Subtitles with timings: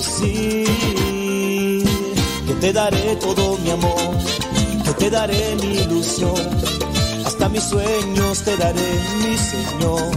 [0.00, 0.64] Sí,
[2.46, 3.94] que te daré todo mi amor,
[4.84, 6.34] que te daré mi ilusión,
[7.24, 10.10] hasta mis sueños te daré, mi Señor.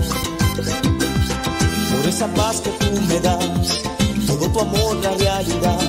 [1.91, 3.81] Por esa paz que tú me das,
[4.25, 5.79] todo tu amor la realidad,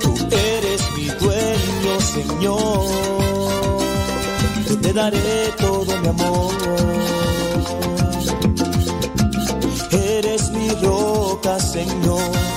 [0.00, 2.86] tú eres mi dueño, Señor.
[4.68, 6.54] Yo te daré todo mi amor.
[9.90, 12.56] Eres mi roca, Señor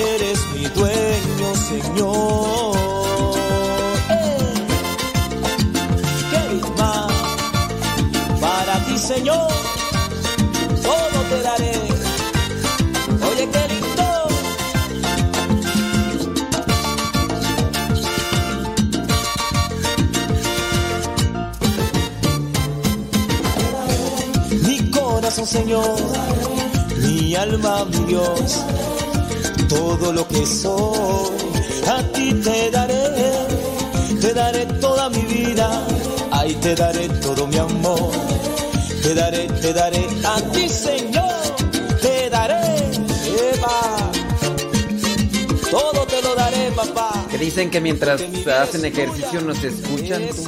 [1.71, 2.75] Señor.
[6.29, 6.43] ¿Qué
[6.77, 7.11] más
[8.41, 9.47] para ti, Señor?
[10.83, 11.75] Todo te daré.
[13.29, 14.07] Oye, qué lindo.
[24.67, 25.95] Mi corazón, Señor.
[26.97, 28.61] Mi alma, mi Dios
[29.71, 31.20] todo lo que soy
[31.91, 33.03] a ti te daré,
[34.21, 35.67] te daré toda mi vida,
[36.31, 38.11] ahí te daré todo mi amor,
[39.03, 41.55] te daré, te daré a ti Señor,
[42.01, 42.61] te daré,
[43.53, 44.11] Eva,
[45.69, 47.25] todo te lo daré papá.
[47.29, 50.21] Que dicen que mientras hacen ejercicio nos escuchan.
[50.29, 50.45] Tú.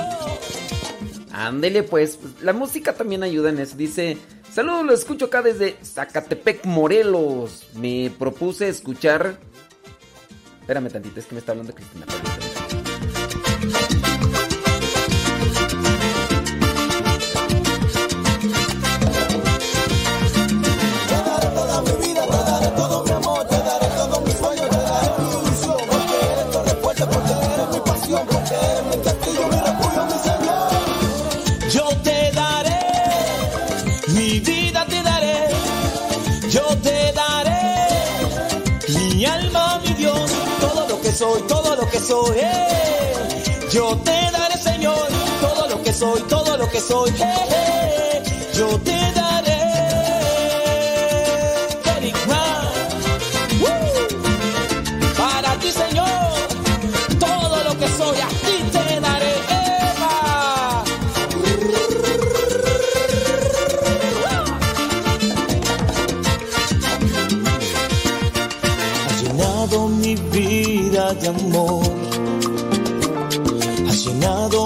[1.32, 4.18] Ándele pues, pues, la música también ayuda en eso, dice...
[4.54, 7.66] Saludos, lo escucho acá desde Zacatepec, Morelos.
[7.74, 9.40] Me propuse escuchar
[10.64, 12.06] Espérame tantito, es que me está hablando Cristina.
[41.24, 42.38] soy, todo lo que soy.
[42.38, 43.44] Eh.
[43.72, 45.08] Yo te daré, Señor,
[45.40, 47.12] todo lo que soy, todo lo que soy.
[47.12, 48.24] Eh, eh.
[48.58, 49.13] Yo te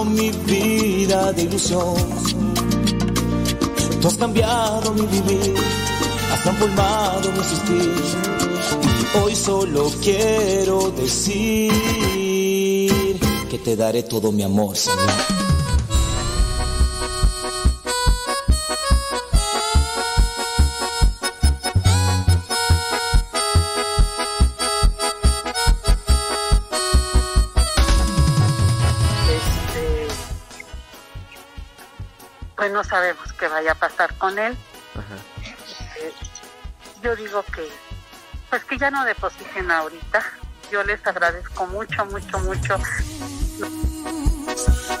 [0.04, 1.94] mi vida de ilusión.
[4.00, 5.54] Tú has cambiado mi vivir,
[6.32, 7.94] has transformado mi existir.
[8.82, 11.70] Y hoy solo quiero decir
[13.48, 15.47] que te daré todo mi amor, Señor.
[33.58, 34.56] Vaya a pasar con él.
[36.00, 36.12] Eh,
[37.02, 37.68] yo digo que,
[38.50, 40.22] pues que ya no depositen ahorita.
[40.70, 42.78] Yo les agradezco mucho, mucho, mucho.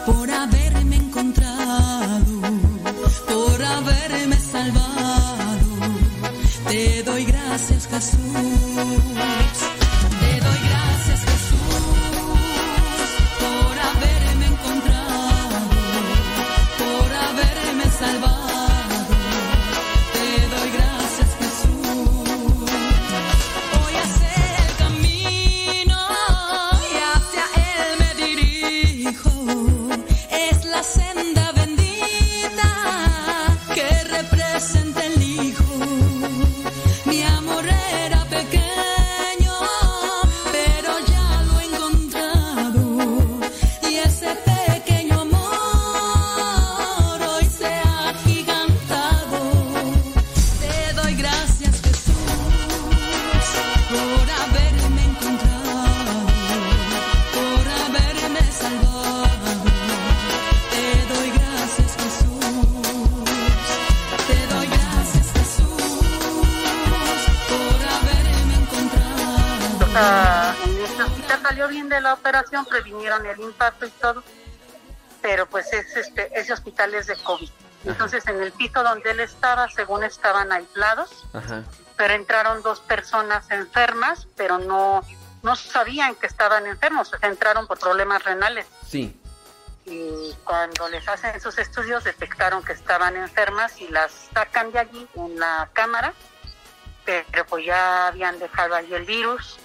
[0.06, 2.24] Por haberme encontrado,
[3.28, 5.68] por haberme salvado,
[6.66, 9.47] te doy gracias Jesús.
[78.58, 81.24] Piso donde él estaba, según estaban aislados,
[81.96, 85.02] pero entraron dos personas enfermas, pero no,
[85.42, 88.66] no sabían que estaban enfermos, entraron por problemas renales.
[88.86, 89.18] Sí.
[89.86, 95.08] Y cuando les hacen sus estudios detectaron que estaban enfermas y las sacan de allí
[95.14, 96.12] en la cámara,
[97.06, 99.58] pero pues ya habían dejado allí el virus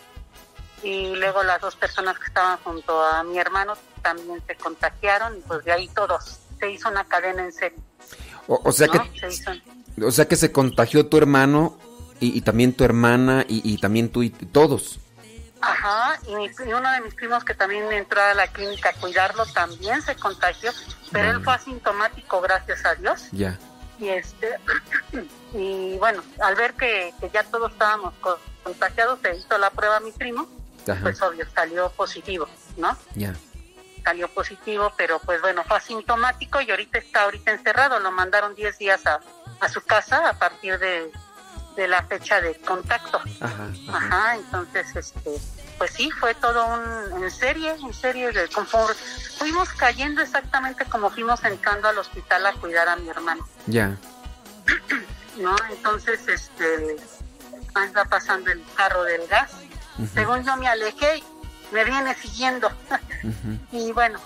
[0.82, 5.42] y luego las dos personas que estaban junto a mi hermano también se contagiaron y
[5.42, 7.80] pues de ahí todos se hizo una cadena en serio.
[8.48, 9.00] O, sea que
[10.04, 11.78] o sea que se contagió tu hermano
[12.20, 15.00] y, también tu hermana y, también tú y todos.
[15.62, 20.02] Ajá, y, uno de mis primos que también entró a la clínica a cuidarlo también
[20.02, 20.72] se contagió,
[21.12, 23.28] pero él fue asintomático, gracias a Dios.
[23.32, 23.58] Ya.
[24.00, 24.58] Y este
[25.54, 28.14] y bueno, al ver que, que ya todos estábamos
[28.64, 30.48] contagiados, se hizo la prueba a mi primo
[31.02, 32.48] pues obvio, salió positivo,
[32.78, 32.96] ¿no?
[33.16, 33.34] Ya.
[34.04, 38.78] Salió positivo, pero pues bueno, fue asintomático y ahorita está ahorita encerrado, lo mandaron 10
[38.78, 39.20] días a,
[39.60, 41.12] a su casa a partir de,
[41.76, 43.22] de la fecha de contacto.
[43.40, 44.36] Ajá, ajá.
[44.36, 45.40] entonces, este,
[45.78, 48.98] pues sí, fue todo un, en serie, en serie, de confort.
[49.38, 53.48] Fuimos cayendo exactamente como fuimos entrando al hospital a cuidar a mi hermano.
[53.68, 53.98] Ya.
[55.38, 55.56] ¿No?
[55.72, 56.98] Entonces, este,
[57.74, 59.52] anda pasando el carro del gas
[60.14, 61.24] según yo me alejé,
[61.74, 62.72] me viene siguiendo.
[63.72, 64.20] y bueno,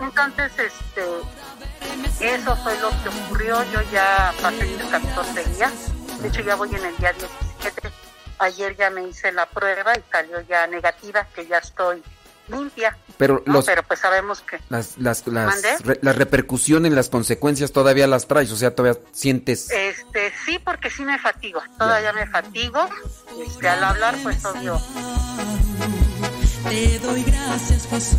[0.00, 1.02] entonces este
[2.20, 3.62] eso fue lo que ocurrió.
[3.72, 5.72] Yo ya pasé mis 14 días.
[6.20, 7.90] De hecho, ya voy en el día 17.
[8.40, 12.02] Ayer ya me hice la prueba y salió ya negativa, que ya estoy
[12.48, 12.96] limpia.
[13.16, 14.60] Pero, los, pero pues sabemos que...
[14.68, 19.70] Las, las, las, repercusiones, las consecuencias todavía las traes, o sea, todavía sientes...
[19.70, 22.88] Este, sí, porque sí me fatigo, todavía me fatigo,
[23.44, 24.80] este, al hablar pues obvio.
[26.68, 28.18] Te doy gracias Jesús,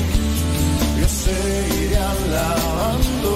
[1.01, 3.33] yo seguiré alabando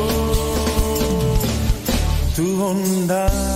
[2.33, 3.54] tu bondad.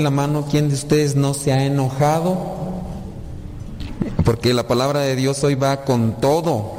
[0.00, 2.36] La mano, ¿quién de ustedes no se ha enojado?
[4.26, 6.74] Porque la palabra de Dios hoy va con todo.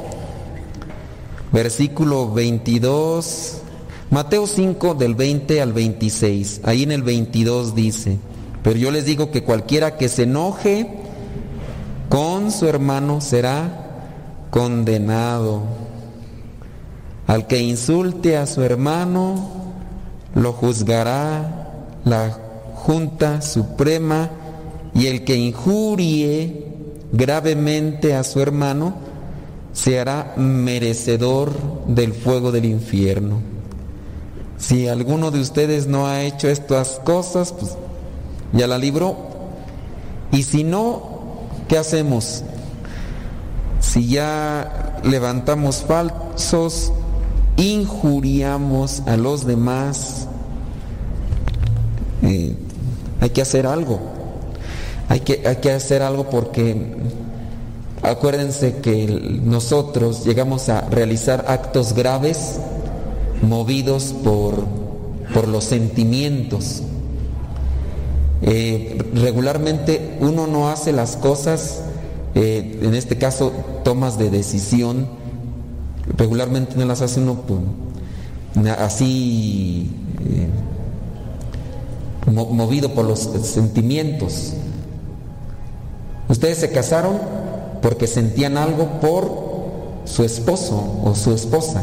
[1.50, 3.58] Versículo 22,
[4.10, 6.60] Mateo 5 del 20 al 26.
[6.62, 8.18] Ahí en el 22 dice,
[8.62, 10.88] pero yo les digo que cualquiera que se enoje
[12.08, 14.12] con su hermano será
[14.50, 15.62] condenado.
[17.26, 19.50] Al que insulte a su hermano,
[20.36, 21.72] lo juzgará
[22.04, 22.47] la
[22.88, 24.30] Junta Suprema
[24.94, 26.64] y el que injurie
[27.12, 28.94] gravemente a su hermano
[29.74, 31.52] se hará merecedor
[31.86, 33.40] del fuego del infierno.
[34.56, 37.76] Si alguno de ustedes no ha hecho estas cosas, pues
[38.54, 39.18] ya la libró.
[40.32, 42.42] Y si no, ¿qué hacemos?
[43.80, 46.90] Si ya levantamos falsos,
[47.58, 50.26] injuriamos a los demás,
[52.22, 52.56] eh,
[53.20, 53.98] hay que hacer algo.
[55.08, 56.96] Hay que, hay que hacer algo porque
[58.02, 59.06] acuérdense que
[59.42, 62.60] nosotros llegamos a realizar actos graves
[63.42, 64.64] movidos por,
[65.32, 66.82] por los sentimientos.
[68.42, 71.80] Eh, regularmente uno no hace las cosas,
[72.34, 73.52] eh, en este caso
[73.82, 75.08] tomas de decisión,
[76.16, 77.42] regularmente no las hace uno
[78.78, 79.90] así
[80.24, 80.48] eh,
[82.30, 84.52] movido por los sentimientos.
[86.28, 87.18] Ustedes se casaron
[87.80, 89.48] porque sentían algo por
[90.04, 91.82] su esposo o su esposa.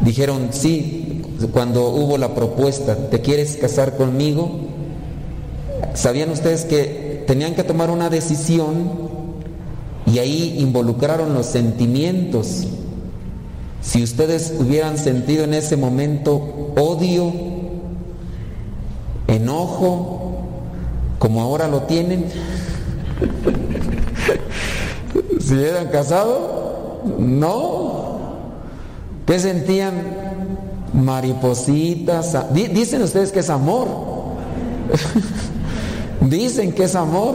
[0.00, 4.50] Dijeron, sí, cuando hubo la propuesta, ¿te quieres casar conmigo?
[5.94, 9.06] ¿Sabían ustedes que tenían que tomar una decisión
[10.06, 12.64] y ahí involucraron los sentimientos?
[13.80, 17.32] Si ustedes hubieran sentido en ese momento odio,
[19.28, 20.42] enojo,
[21.18, 22.26] como ahora lo tienen,
[25.40, 26.38] si eran casados,
[27.18, 28.16] no.
[29.26, 29.94] ¿Qué sentían?
[30.92, 32.36] Maripositas.
[32.52, 33.86] Dicen ustedes que es amor.
[36.20, 37.34] Dicen que es amor.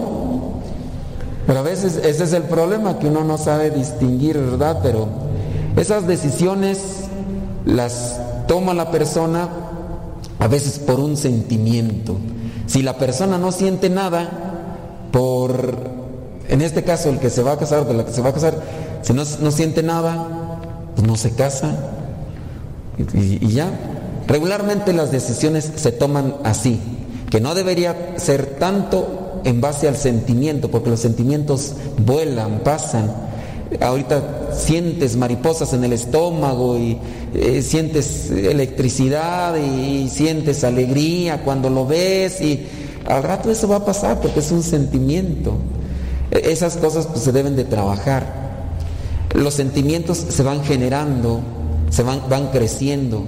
[1.48, 4.80] Pero a veces ese es el problema, que uno no sabe distinguir, ¿verdad?
[4.84, 5.08] Pero
[5.76, 7.06] esas decisiones
[7.66, 9.50] las toma la persona
[10.42, 12.18] a veces por un sentimiento.
[12.66, 14.30] Si la persona no siente nada,
[15.12, 15.78] por,
[16.50, 18.34] en este caso el que se va a casar, de la que se va a
[18.34, 18.56] casar,
[19.04, 20.28] si no, no siente nada,
[20.96, 21.76] pues no se casa
[23.14, 23.70] y, y- ya.
[24.28, 26.80] Regularmente las decisiones se toman así,
[27.30, 31.74] que no debería ser tanto en base al sentimiento, porque los sentimientos
[32.04, 33.12] vuelan, pasan.
[33.80, 36.98] Ahorita sientes mariposas en el estómago y
[37.34, 42.66] eh, sientes electricidad y, sientes alegría cuando lo ves y
[43.06, 45.56] al rato eso va a pasar porque es un sentimiento.
[46.32, 48.42] E- Esas cosas pues, se deben de trabajar.
[49.34, 51.40] Los sentimientos se van generando,
[51.90, 53.24] se van, van creciendo.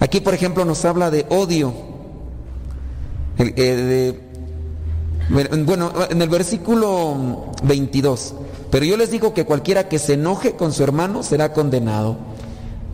[0.00, 1.72] Aquí, por ejemplo, nos habla de odio.
[3.38, 4.20] Eh,
[5.64, 8.34] bueno, en el versículo 22,
[8.70, 12.16] pero yo les digo que cualquiera que se enoje con su hermano será condenado.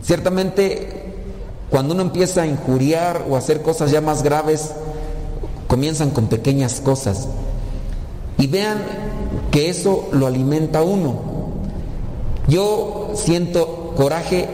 [0.03, 1.13] Ciertamente,
[1.69, 4.71] cuando uno empieza a injuriar o a hacer cosas ya más graves,
[5.67, 7.27] comienzan con pequeñas cosas.
[8.37, 8.81] Y vean
[9.51, 11.31] que eso lo alimenta uno.
[12.47, 14.49] Yo siento coraje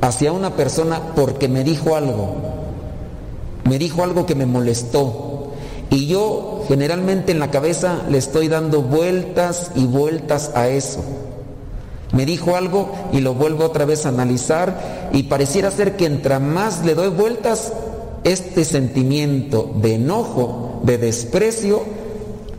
[0.00, 2.34] hacia una persona porque me dijo algo.
[3.64, 5.25] Me dijo algo que me molestó.
[5.90, 11.04] Y yo generalmente en la cabeza le estoy dando vueltas y vueltas a eso.
[12.12, 16.38] Me dijo algo y lo vuelvo otra vez a analizar y pareciera ser que entre
[16.38, 17.72] más le doy vueltas,
[18.24, 21.84] este sentimiento de enojo, de desprecio,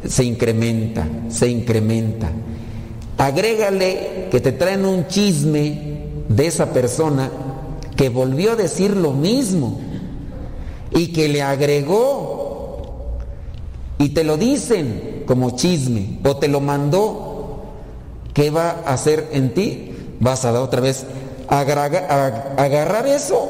[0.08, 2.30] se incrementa, se incrementa.
[3.18, 5.98] Agrégale que te traen un chisme
[6.30, 7.32] de esa persona
[7.96, 9.80] que volvió a decir lo mismo
[10.92, 12.37] y que le agregó
[14.00, 17.64] y te lo dicen como chisme o te lo mandó.
[18.34, 19.92] ¿Qué va a hacer en ti?
[20.20, 21.06] Vas a dar otra vez
[21.48, 23.50] agarrar eso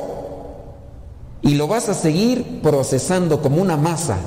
[1.41, 4.17] y lo vas a seguir procesando como una masa.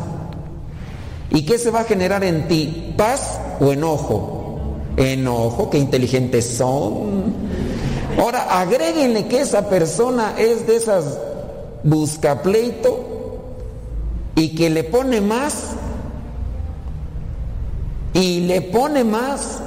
[1.30, 2.94] ¿Y qué se va a generar en ti?
[2.96, 4.76] ¿Paz o enojo?
[4.96, 7.35] Enojo, qué inteligentes son.
[8.18, 11.18] Ahora, agréguenle que esa persona es de esas
[11.83, 13.06] buscapleito
[14.35, 15.76] y que le pone más
[18.12, 19.59] y le pone más,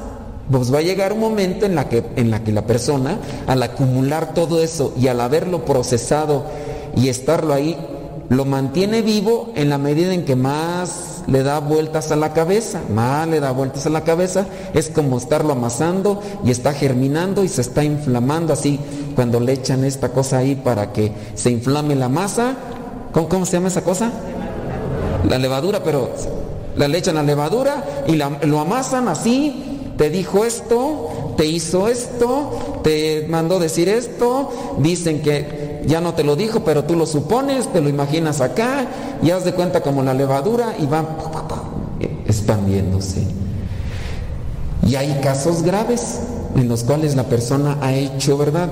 [0.51, 3.63] pues va a llegar un momento en la que, en la, que la persona, al
[3.63, 6.43] acumular todo eso y al haberlo procesado
[6.95, 7.77] y estarlo ahí,
[8.29, 12.81] lo mantiene vivo en la medida en que más le da vueltas a la cabeza,
[12.93, 17.47] más le da vueltas a la cabeza, es como estarlo amasando y está germinando y
[17.47, 18.79] se está inflamando así
[19.15, 22.55] cuando le echan esta cosa ahí para que se inflame la masa.
[23.11, 24.11] ¿Cómo, cómo se llama esa cosa?
[25.29, 26.09] La levadura, pero
[26.75, 32.81] la le echan la levadura y lo amasan así, te dijo esto, te hizo esto,
[32.83, 37.71] te mandó decir esto, dicen que ya no te lo dijo, pero tú lo supones,
[37.71, 38.87] te lo imaginas acá,
[39.21, 41.05] y haz de cuenta como la levadura y va
[42.25, 43.23] expandiéndose.
[44.87, 46.19] Y hay casos graves
[46.55, 48.69] en los cuales la persona ha hecho, ¿verdad?,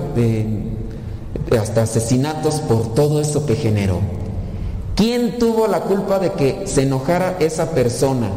[1.58, 4.00] hasta asesinatos por todo eso que generó.
[4.94, 8.28] ¿Quién tuvo la culpa de que se enojara esa persona?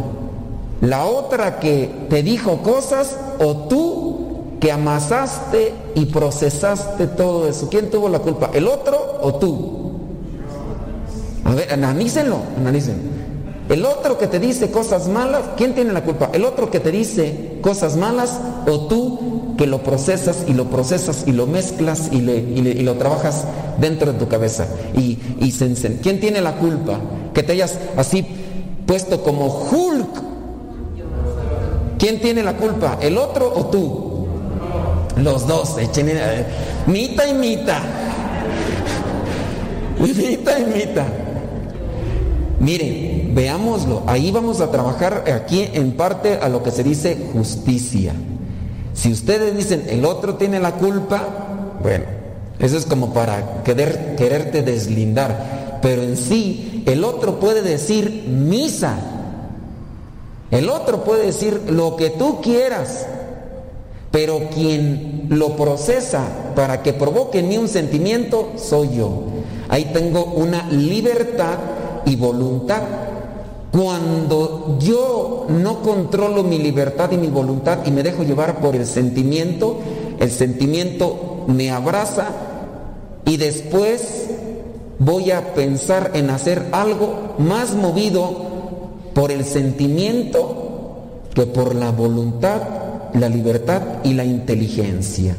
[0.81, 7.69] ¿La otra que te dijo cosas o tú que amasaste y procesaste todo eso?
[7.69, 8.51] ¿Quién tuvo la culpa?
[8.53, 9.91] ¿El otro o tú?
[11.43, 13.15] A ver, analícenlo, analícenlo.
[13.69, 16.29] El otro que te dice cosas malas, ¿quién tiene la culpa?
[16.33, 21.23] ¿El otro que te dice cosas malas o tú que lo procesas y lo procesas
[21.25, 23.45] y lo mezclas y, lo trabajas
[23.79, 24.67] dentro de tu cabeza?
[24.95, 25.17] Y,
[26.01, 26.99] ¿Quién tiene la culpa?
[27.33, 28.25] Que te hayas así
[28.85, 30.23] puesto como Hulk.
[31.97, 32.97] ¿Quién tiene la culpa?
[33.01, 34.27] ¿El otro o tú?
[35.17, 36.45] Los dos, echen eh,
[36.87, 37.79] mita y mita.
[39.99, 41.05] Mita y mita.
[42.59, 44.03] Miren, veámoslo.
[44.07, 48.13] Ahí vamos a trabajar aquí en parte a lo que se dice justicia.
[48.95, 52.05] Si ustedes dicen el otro tiene la culpa, bueno,
[52.57, 55.79] eso es como para querer, quererte deslindar.
[55.81, 58.97] Pero en sí, el otro puede decir misa.
[60.49, 63.05] El otro puede decir lo que tú quieras.
[64.11, 66.23] Pero quien lo procesa
[66.55, 69.23] para que provoque en mí un sentimiento soy yo.
[69.67, 71.57] Ahí tengo una libertad
[72.05, 72.81] y voluntad.
[73.75, 78.87] Cuando yo no controlo mi libertad y mi voluntad y me dejo llevar por el
[78.87, 79.79] sentimiento,
[80.17, 82.29] el sentimiento me abraza
[83.25, 84.27] y después
[84.97, 88.45] voy a pensar en hacer algo más movido
[89.13, 92.61] por el sentimiento que por la voluntad,
[93.13, 95.35] la libertad y la inteligencia.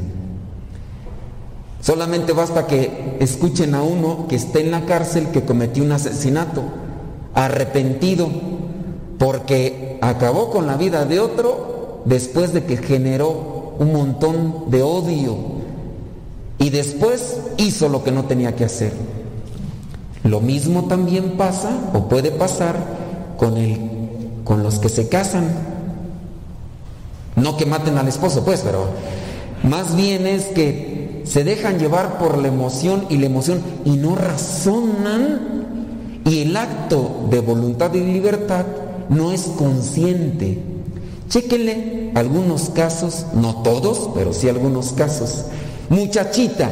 [1.81, 6.85] Solamente basta que escuchen a uno que esté en la cárcel que cometió un asesinato,
[7.37, 8.29] arrepentido,
[9.19, 15.37] porque acabó con la vida de otro después de que generó un montón de odio
[16.59, 18.93] y después hizo lo que no tenía que hacer.
[20.25, 22.77] Lo mismo también pasa o puede pasar
[23.37, 23.79] con, el,
[24.45, 25.45] con los que se casan.
[27.37, 28.87] No que maten al esposo, pues, pero
[29.63, 34.15] más bien es que se dejan llevar por la emoción y la emoción y no
[34.15, 35.57] razonan
[36.27, 38.67] y el acto de voluntad y libertad
[39.09, 40.59] no es consciente.
[41.29, 45.47] Chéquenle algunos casos, no todos, pero sí algunos casos.
[45.89, 46.71] Muchachita,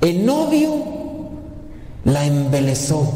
[0.00, 0.74] el novio
[2.04, 3.12] la embelezó,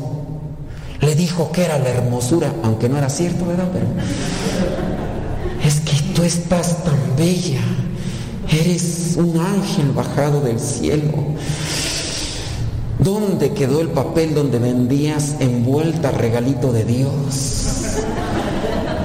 [1.00, 3.68] le dijo que era la hermosura, aunque no era cierto, ¿verdad?
[3.72, 3.86] Pero
[5.64, 7.60] es que tú estás tan bella,
[8.50, 11.12] eres un ángel bajado del cielo.
[13.04, 17.98] ¿Dónde quedó el papel donde vendías envuelta regalito de Dios?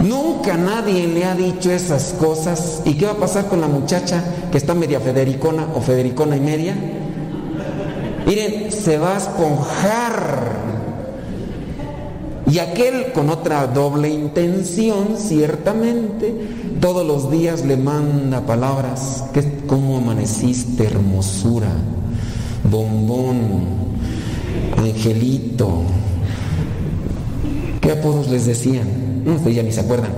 [0.01, 2.81] Nunca nadie le ha dicho esas cosas.
[2.85, 6.39] ¿Y qué va a pasar con la muchacha que está media federicona o federicona y
[6.39, 6.75] media?
[8.25, 10.69] Miren, se va a esponjar.
[12.49, 16.33] Y aquel con otra doble intención, ciertamente,
[16.79, 19.25] todos los días le manda palabras.
[19.67, 21.67] ¿Cómo amaneciste, hermosura?
[22.63, 23.88] Bombón,
[24.77, 25.83] angelito.
[27.81, 29.23] ¿Qué apodos les decían?
[29.25, 30.11] No, ustedes ya ni se acuerdan.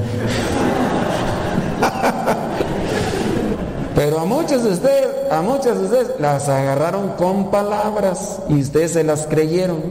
[3.95, 8.91] Pero a muchos de ustedes, a muchas de ustedes las agarraron con palabras y ustedes
[8.91, 9.81] se las creyeron.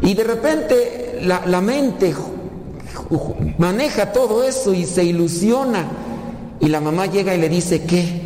[0.00, 2.14] Y de repente la, la mente
[3.58, 5.86] maneja todo eso y se ilusiona.
[6.60, 8.20] Y la mamá llega y le dice, ¿qué?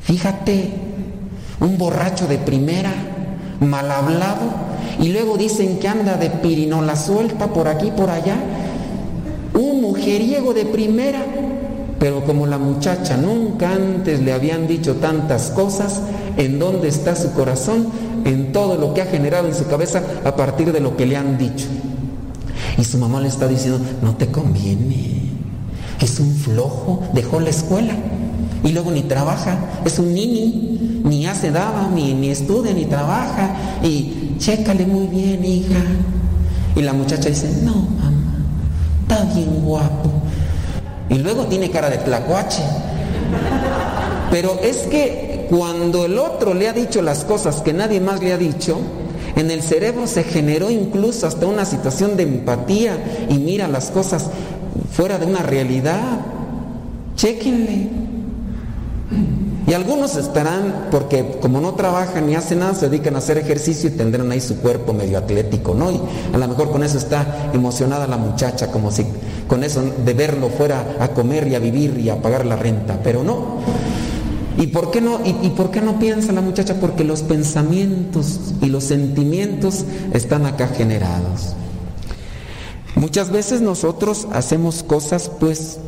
[0.00, 0.70] Fíjate,
[1.60, 2.92] un borracho de primera
[3.60, 4.42] mal hablado,
[5.00, 8.36] y luego dicen que anda de pirinola suelta por aquí, por allá.
[9.54, 11.24] Un mujeriego de primera,
[11.98, 16.02] pero como la muchacha nunca antes le habían dicho tantas cosas,
[16.36, 17.88] ¿en dónde está su corazón?
[18.24, 21.16] En todo lo que ha generado en su cabeza a partir de lo que le
[21.16, 21.66] han dicho.
[22.76, 25.20] Y su mamá le está diciendo, no te conviene,
[26.00, 27.94] es un flojo, dejó la escuela
[28.64, 33.54] y luego ni trabaja, es un nini, ni hace nada, ni, ni estudia, ni trabaja,
[33.82, 35.82] y chécale muy bien, hija.
[36.74, 38.12] Y la muchacha dice, no, mamá,
[39.02, 40.10] está bien guapo.
[41.08, 42.62] Y luego tiene cara de tlacuache.
[44.30, 48.32] Pero es que cuando el otro le ha dicho las cosas que nadie más le
[48.32, 48.78] ha dicho,
[49.36, 54.30] en el cerebro se generó incluso hasta una situación de empatía y mira las cosas
[54.92, 56.20] fuera de una realidad.
[57.16, 58.05] Chéquenle.
[59.66, 63.90] Y algunos estarán, porque como no trabajan ni hacen nada, se dedican a hacer ejercicio
[63.90, 65.90] y tendrán ahí su cuerpo medio atlético, ¿no?
[65.90, 66.00] Y
[66.32, 69.04] a lo mejor con eso está emocionada la muchacha, como si
[69.48, 73.00] con eso de verlo fuera a comer y a vivir y a pagar la renta,
[73.02, 73.56] pero no.
[74.56, 76.76] ¿Y por qué no, y, y por qué no piensa la muchacha?
[76.80, 81.56] Porque los pensamientos y los sentimientos están acá generados.
[82.94, 85.78] Muchas veces nosotros hacemos cosas pues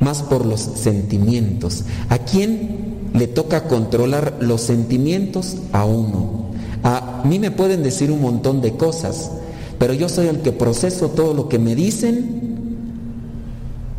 [0.00, 1.84] más por los sentimientos.
[2.08, 5.56] ¿A quién le toca controlar los sentimientos?
[5.72, 6.50] A uno.
[6.82, 9.32] A mí me pueden decir un montón de cosas,
[9.78, 12.40] pero yo soy el que proceso todo lo que me dicen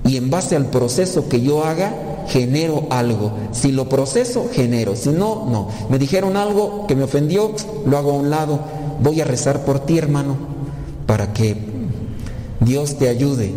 [0.04, 3.34] y en base al proceso que yo haga, genero algo.
[3.52, 4.96] Si lo proceso, genero.
[4.96, 5.70] Si no, no.
[5.90, 7.54] Me dijeron algo que me ofendió,
[7.86, 8.60] lo hago a un lado.
[9.02, 10.36] Voy a rezar por ti, hermano,
[11.06, 11.56] para que
[12.60, 13.54] Dios te ayude,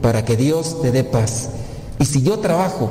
[0.00, 1.50] para que Dios te dé paz.
[1.98, 2.90] Y si yo trabajo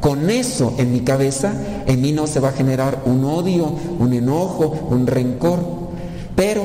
[0.00, 1.52] con eso en mi cabeza,
[1.86, 5.60] en mí no se va a generar un odio, un enojo, un rencor.
[6.34, 6.62] Pero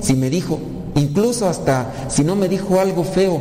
[0.00, 0.58] si me dijo,
[0.96, 3.40] incluso hasta si no me dijo algo feo,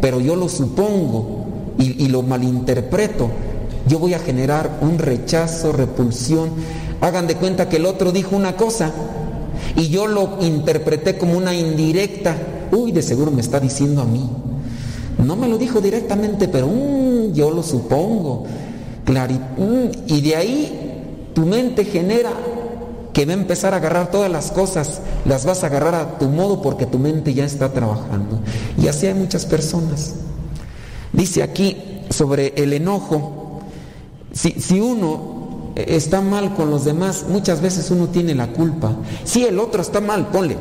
[0.00, 1.46] pero yo lo supongo
[1.78, 3.28] y, lo malinterpreto,
[3.88, 6.50] yo voy a generar un rechazo, repulsión.
[7.00, 8.92] Hagan de cuenta que el otro dijo una cosa
[9.76, 12.36] y yo lo interpreté como una indirecta.
[12.70, 14.28] Uy, de seguro me está diciendo a mí.
[15.24, 18.44] No me lo dijo directamente, pero mm, yo lo supongo.
[20.06, 22.30] Y de ahí tu mente genera
[23.12, 26.26] que va a empezar a agarrar todas las cosas, las vas a agarrar a tu
[26.26, 28.40] modo porque tu mente ya está trabajando.
[28.78, 30.14] Y así hay muchas personas.
[31.12, 31.76] Dice aquí
[32.10, 33.60] sobre el enojo,
[34.32, 38.92] si, si uno está mal con los demás, muchas veces uno tiene la culpa.
[39.24, 40.56] Si el otro está mal, ponle.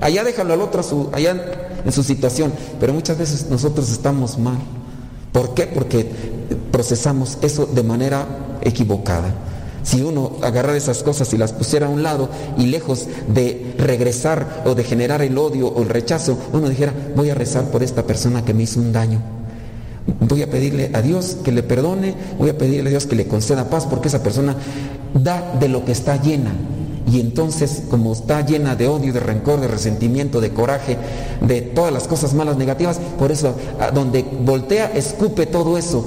[0.00, 0.82] Allá déjalo al otro
[1.12, 1.36] allá
[1.84, 2.52] en su situación.
[2.78, 4.58] Pero muchas veces nosotros estamos mal.
[5.36, 5.66] ¿Por qué?
[5.66, 6.08] Porque
[6.72, 8.26] procesamos eso de manera
[8.62, 9.34] equivocada.
[9.82, 14.62] Si uno agarrara esas cosas y las pusiera a un lado y lejos de regresar
[14.64, 18.04] o de generar el odio o el rechazo, uno dijera, voy a rezar por esta
[18.04, 19.20] persona que me hizo un daño.
[20.20, 23.28] Voy a pedirle a Dios que le perdone, voy a pedirle a Dios que le
[23.28, 24.56] conceda paz porque esa persona
[25.12, 26.52] da de lo que está llena.
[27.06, 30.96] Y entonces, como está llena de odio, de rencor, de resentimiento, de coraje,
[31.40, 33.54] de todas las cosas malas, negativas, por eso
[33.94, 36.04] donde voltea, escupe todo eso.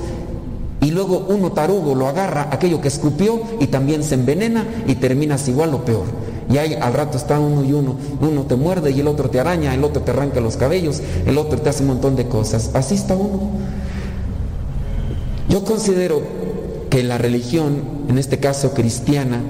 [0.81, 5.47] Y luego uno tarugo lo agarra, aquello que escupió, y también se envenena y terminas
[5.47, 6.05] igual o peor.
[6.49, 7.95] Y ahí al rato está uno y uno.
[8.21, 11.37] Uno te muerde y el otro te araña, el otro te arranca los cabellos, el
[11.37, 12.71] otro te hace un montón de cosas.
[12.73, 13.51] Así está uno.
[15.47, 16.21] Yo considero
[16.89, 19.41] que la religión, en este caso cristiana,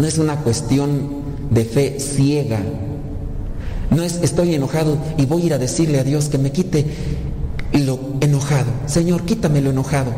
[0.00, 1.10] no es una cuestión
[1.50, 2.60] de fe ciega.
[3.90, 6.86] No es estoy enojado y voy a ir a decirle a Dios que me quite
[7.72, 8.70] lo enojado.
[8.86, 10.12] Señor, quítame lo enojado.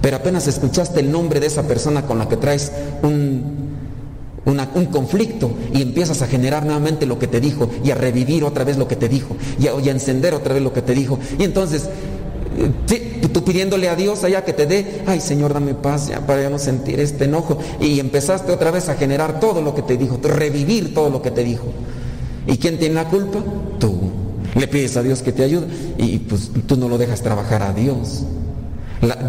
[0.00, 3.42] Pero apenas escuchaste el nombre de esa persona con la que traes un,
[4.44, 8.64] un conflicto y empiezas a generar nuevamente lo que te dijo y a revivir otra
[8.64, 11.18] vez lo que te dijo y a, encender otra vez lo que te dijo.
[11.38, 11.88] Y entonces,
[13.32, 16.50] tú pidiéndole a Dios allá que te dé, ay Señor, dame paz ya para ya
[16.50, 17.58] no sentir este enojo.
[17.80, 21.30] Y empezaste otra vez a generar todo lo que te dijo, revivir todo lo que
[21.30, 21.66] te dijo.
[22.46, 23.40] ¿Y quién tiene la culpa?
[23.78, 23.94] Tú.
[24.54, 25.66] Le pides a Dios que te ayude
[25.98, 28.24] y pues tú no lo dejas trabajar a Dios.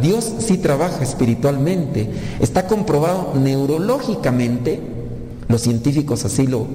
[0.02, 2.10] Dios sí trabaja espiritualmente.
[2.40, 4.80] Está comprobado neurológicamente,
[5.48, 6.68] los científicos así lo,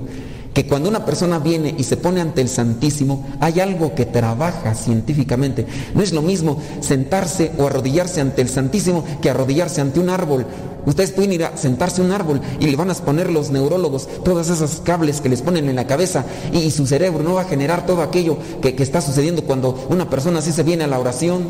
[0.54, 4.74] que cuando una persona viene y se pone ante el Santísimo, hay algo que trabaja
[4.74, 5.66] científicamente.
[5.94, 10.46] No es lo mismo sentarse o arrodillarse ante el Santísimo que arrodillarse ante un árbol.
[10.86, 14.08] Ustedes pueden ir a sentarse a un árbol y le van a poner los neurólogos
[14.24, 17.44] todos esos cables que les ponen en la cabeza y, su cerebro no va a
[17.44, 20.98] generar todo aquello que, que está sucediendo cuando una persona así se viene a la
[20.98, 21.48] oración.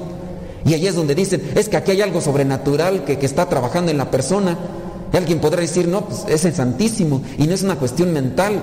[0.65, 3.91] Y ahí es donde dicen, es que aquí hay algo sobrenatural que, que está trabajando
[3.91, 4.59] en la persona.
[5.13, 8.63] Y alguien podrá decir, no, pues es el Santísimo y no es una cuestión mental.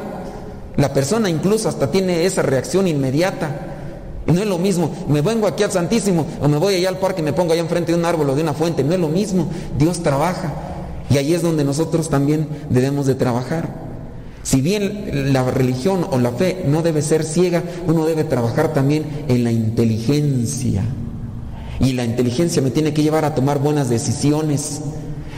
[0.77, 3.73] La persona incluso hasta tiene esa reacción inmediata.
[4.27, 6.97] Y no es lo mismo, me vengo aquí al Santísimo o me voy allá al
[6.97, 8.83] parque y me pongo allá enfrente de un árbol o de una fuente.
[8.83, 10.53] No es lo mismo, Dios trabaja.
[11.09, 13.87] Y ahí es donde nosotros también debemos de trabajar.
[14.43, 19.05] Si bien la religión o la fe no debe ser ciega, uno debe trabajar también
[19.27, 20.83] en la inteligencia.
[21.79, 24.81] Y la inteligencia me tiene que llevar a tomar buenas decisiones,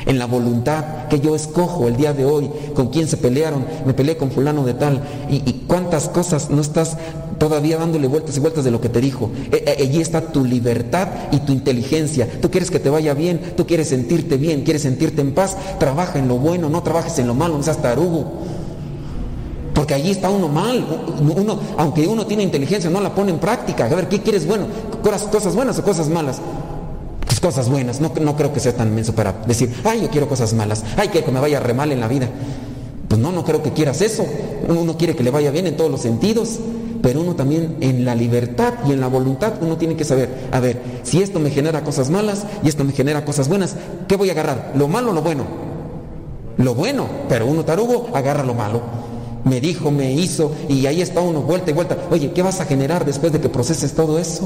[0.05, 3.93] en la voluntad que yo escojo el día de hoy, con quién se pelearon, me
[3.93, 6.97] peleé con fulano de tal, y, y cuántas cosas no estás
[7.39, 9.31] todavía dándole vueltas y vueltas de lo que te dijo.
[9.52, 12.27] E, e, allí está tu libertad y tu inteligencia.
[12.41, 16.19] Tú quieres que te vaya bien, tú quieres sentirte bien, quieres sentirte en paz, trabaja
[16.19, 18.25] en lo bueno, no trabajes en lo malo, no seas tarugo.
[19.73, 20.85] Porque allí está uno mal,
[21.21, 23.85] uno, aunque uno tiene inteligencia, no la pone en práctica.
[23.85, 24.65] A ver, ¿qué quieres bueno?
[25.31, 26.41] ¿Cosas buenas o cosas malas?
[27.42, 30.54] Cosas buenas, no, no creo que sea tan menso para decir, ay, yo quiero cosas
[30.54, 32.27] malas, ay, que me vaya re mal en la vida.
[33.08, 34.25] Pues no, no creo que quieras eso.
[34.67, 36.60] Uno quiere que le vaya bien en todos los sentidos,
[37.02, 40.60] pero uno también en la libertad y en la voluntad uno tiene que saber, a
[40.60, 43.75] ver, si esto me genera cosas malas y esto me genera cosas buenas,
[44.08, 44.73] ¿qué voy a agarrar?
[44.75, 45.46] ¿Lo malo o lo bueno?
[46.58, 48.81] Lo bueno, pero uno tarugo agarra lo malo.
[49.46, 51.98] Me dijo, me hizo, y ahí está uno, vuelta y vuelta.
[52.12, 54.44] Oye, ¿qué vas a generar después de que proceses todo eso?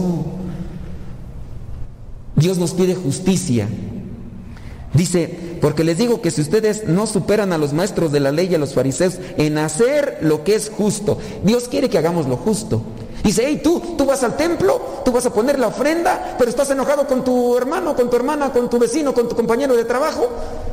[2.43, 3.69] Dios nos pide justicia.
[4.93, 8.49] Dice, porque les digo que si ustedes no superan a los maestros de la ley
[8.51, 12.35] y a los fariseos en hacer lo que es justo, Dios quiere que hagamos lo
[12.35, 12.81] justo.
[13.23, 16.69] Dice, hey, tú, tú vas al templo, tú vas a poner la ofrenda, pero estás
[16.69, 20.27] enojado con tu hermano, con tu hermana, con tu vecino, con tu compañero de trabajo.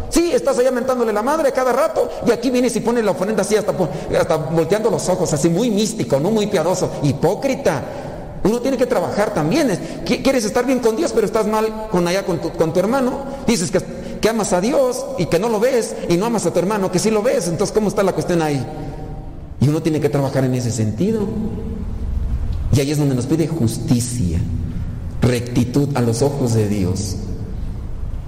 [0.08, 3.42] Sí, estás allá mentándole la madre cada rato y aquí vienes y pones la ofrenda
[3.42, 3.72] así hasta,
[4.18, 8.09] hasta volteando los ojos, así muy místico, no muy piadoso, hipócrita.
[8.42, 9.68] Uno tiene que trabajar también.
[10.04, 13.24] Quieres estar bien con Dios, pero estás mal con allá con tu, hermano.
[13.46, 16.58] Dices que, amas a Dios y que no lo ves y no amas a tu
[16.58, 17.48] hermano, que sí lo ves.
[17.48, 18.64] Entonces, ¿cómo está la cuestión ahí?
[19.60, 21.26] Y uno tiene que trabajar en ese sentido.
[22.74, 24.38] Y ahí es donde nos pide justicia,
[25.20, 27.16] rectitud a los ojos de Dios.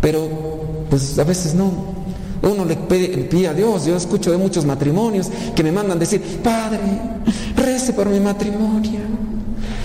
[0.00, 0.28] Pero,
[0.90, 1.92] pues a veces no.
[2.42, 6.80] Uno le pide, a Dios, yo escucho de muchos matrimonios que me mandan decir, Padre,
[7.56, 9.00] rece por mi matrimonio.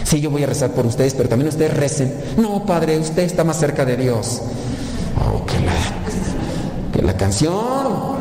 [0.08, 2.14] Sí, yo voy a rezar por ustedes, pero también ustedes recen.
[2.38, 4.42] No, Padre, usted está más cerca de Dios.
[5.20, 8.16] Oh, que la, la canción.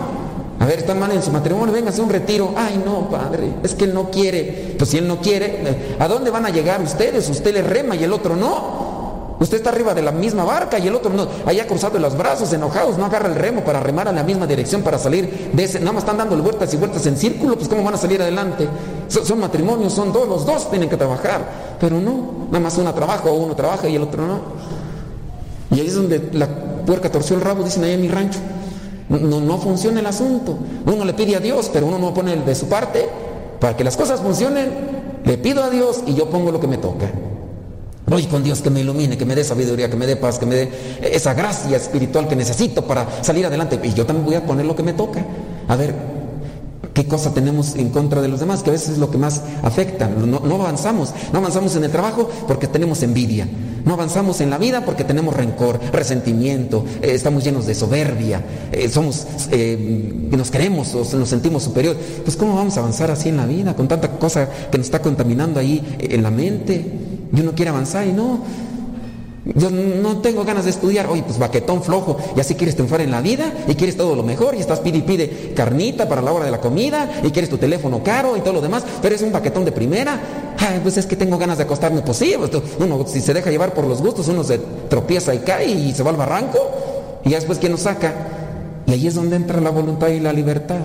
[0.58, 2.54] A ver, están mal en su matrimonio, véngase un retiro.
[2.56, 4.74] Ay, no, padre, es que él no quiere.
[4.76, 7.28] Pues si él no quiere, ¿a dónde van a llegar ustedes?
[7.28, 8.95] Usted le rema y el otro no.
[9.38, 11.26] Usted está arriba de la misma barca y el otro no.
[11.44, 14.82] Allá cruzado los brazos, enojados, no agarra el remo para remar a la misma dirección
[14.82, 15.78] para salir de ese.
[15.80, 18.66] Nada más están dando vueltas y vueltas en círculo, pues ¿cómo van a salir adelante?
[19.08, 21.76] Son, matrimonios, son dos, los dos tienen que trabajar.
[21.78, 24.40] Pero no, nada más uno trabaja o uno trabaja y el otro no.
[25.70, 26.48] Y ahí es donde la
[26.86, 28.38] puerca torció el rabo, dicen ahí en mi rancho.
[29.10, 30.56] No, no funciona el asunto.
[30.86, 33.06] Uno le pide a Dios, pero uno no pone de su parte.
[33.60, 34.70] Para que las cosas funcionen,
[35.24, 37.10] le pido a Dios y yo pongo lo que me toca.
[38.06, 40.46] Voy con Dios que me ilumine, que me dé sabiduría, que me dé paz, que
[40.46, 40.70] me dé
[41.02, 43.80] esa gracia espiritual que necesito para salir adelante.
[43.82, 45.24] Y yo también voy a poner lo que me toca.
[45.66, 45.92] A ver,
[46.94, 48.62] ¿qué cosa tenemos en contra de los demás?
[48.62, 50.06] Que a veces es lo que más afecta.
[50.08, 51.12] No, avanzamos.
[51.32, 53.48] No avanzamos en el trabajo porque tenemos envidia.
[53.84, 58.42] No avanzamos en la vida porque tenemos rencor, resentimiento, eh, estamos llenos de soberbia,
[58.72, 62.00] eh, somos, eh, nos queremos o nos sentimos superiores.
[62.24, 65.00] Pues ¿cómo vamos a avanzar así en la vida con tanta cosa que nos está
[65.00, 67.05] contaminando ahí en la mente?
[67.34, 68.40] Y uno quiere avanzar y no.
[69.54, 73.12] Yo no tengo ganas de estudiar, oye, pues baquetón flojo, y así quieres triunfar en
[73.12, 76.32] la vida, y quieres todo lo mejor, y estás pide y pide carnita para la
[76.32, 79.22] hora de la comida, y quieres tu teléfono caro y todo lo demás, pero es
[79.22, 80.18] un baquetón de primera,
[80.58, 82.50] ay, pues es que tengo ganas de acostarme, pues sí, pues
[82.80, 84.58] uno si se deja llevar por los gustos, uno se
[84.88, 86.58] tropieza y cae y se va al barranco,
[87.24, 88.14] y ya después ¿quién nos saca?
[88.86, 90.80] Y ahí es donde entra la voluntad y la libertad.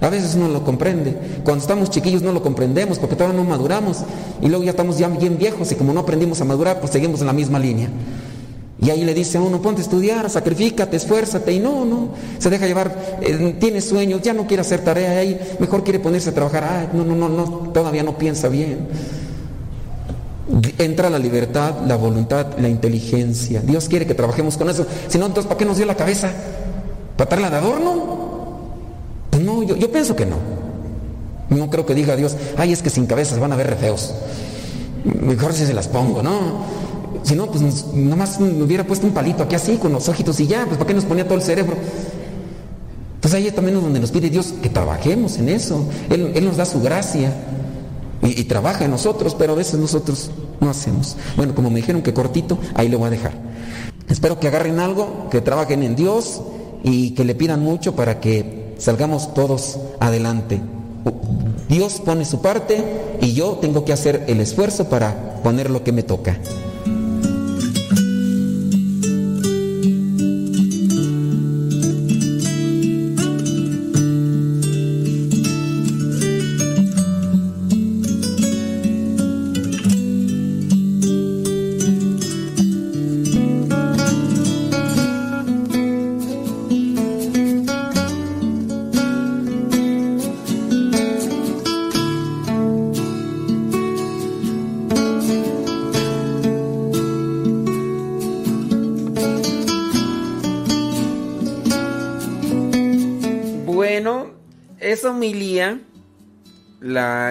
[0.00, 1.16] A veces uno lo comprende.
[1.44, 3.98] Cuando estamos chiquillos no lo comprendemos porque todavía no maduramos.
[4.40, 7.20] Y luego ya estamos ya bien viejos y como no aprendimos a madurar, pues seguimos
[7.20, 7.88] en la misma línea.
[8.80, 11.52] Y ahí le dice a uno, ponte a estudiar, sacrifícate, esfuérzate.
[11.52, 15.38] Y no, no, se deja llevar, eh, tiene sueños, ya no quiere hacer tarea ahí,
[15.58, 16.64] mejor quiere ponerse a trabajar.
[16.64, 17.44] Ay, no, no, no, no,
[17.74, 18.86] todavía no piensa bien.
[20.78, 23.60] Entra la libertad, la voluntad, la inteligencia.
[23.62, 24.86] Dios quiere que trabajemos con eso.
[25.08, 26.30] Si no, entonces, ¿para qué nos dio la cabeza?
[27.16, 28.27] ¿Para darla de adorno?
[29.38, 30.34] Pues no, yo, pienso que no.
[31.50, 34.12] No creo que diga Dios, ay, es que sin cabezas van a ver re feos.
[35.04, 36.64] Mejor si se las pongo, ¿no?
[37.22, 40.48] Si no, pues nomás me hubiera puesto un palito aquí así, con los ojitos y
[40.48, 41.76] ya, pues ¿para qué nos ponía todo el cerebro?
[43.14, 45.84] Entonces ahí también es donde nos pide Dios que trabajemos en eso.
[46.10, 47.32] Él, él nos da su gracia
[48.24, 51.16] y, y, trabaja en nosotros, pero a veces nosotros no hacemos.
[51.36, 53.34] Bueno, como me dijeron que cortito, ahí lo voy a dejar.
[54.08, 56.42] Espero que agarren algo, que trabajen en Dios
[56.82, 60.60] y que le pidan mucho para que salgamos todos adelante.
[61.68, 62.82] Dios pone su parte
[63.20, 66.38] y yo tengo que hacer el esfuerzo para poner lo que me toca.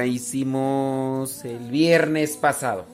[0.08, 2.86] Hicimos el viernes pasado.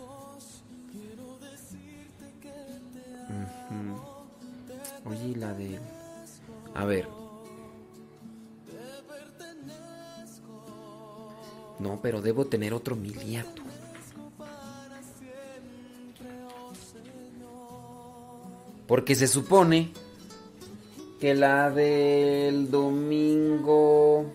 [5.06, 5.80] Oye, la de...
[6.76, 7.08] A ver.
[11.80, 13.46] No, pero debo tener otro homilía.
[13.56, 13.64] tú.
[18.88, 19.92] Porque se supone
[21.20, 24.26] que la del domingo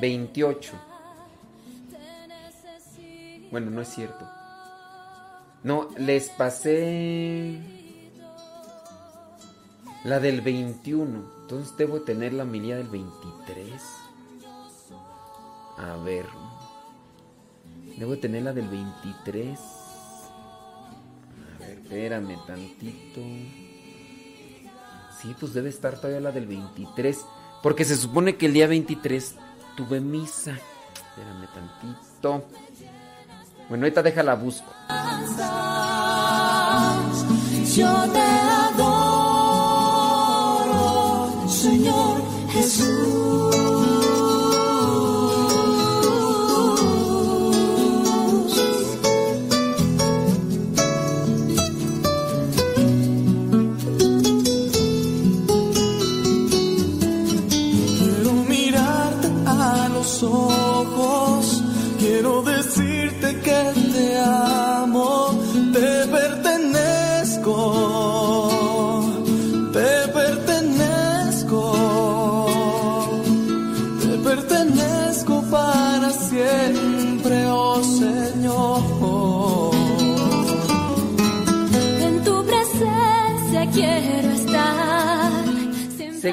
[0.00, 0.72] 28.
[3.50, 4.28] Bueno, no es cierto.
[5.62, 7.58] No, les pasé
[10.04, 11.32] la del 21.
[11.42, 13.82] Entonces debo tener la homilía del 23.
[15.78, 16.26] A ver.
[17.98, 19.58] Debo tener la del 23.
[21.54, 23.20] A ver, espérame tantito.
[25.20, 27.24] Sí, pues debe estar todavía la del 23.
[27.62, 29.34] Porque se supone que el día 23
[29.76, 30.52] tuve misa.
[30.52, 32.44] Espérame tantito.
[33.68, 34.72] Bueno, ahorita déjala busco.
[37.74, 38.35] Yo te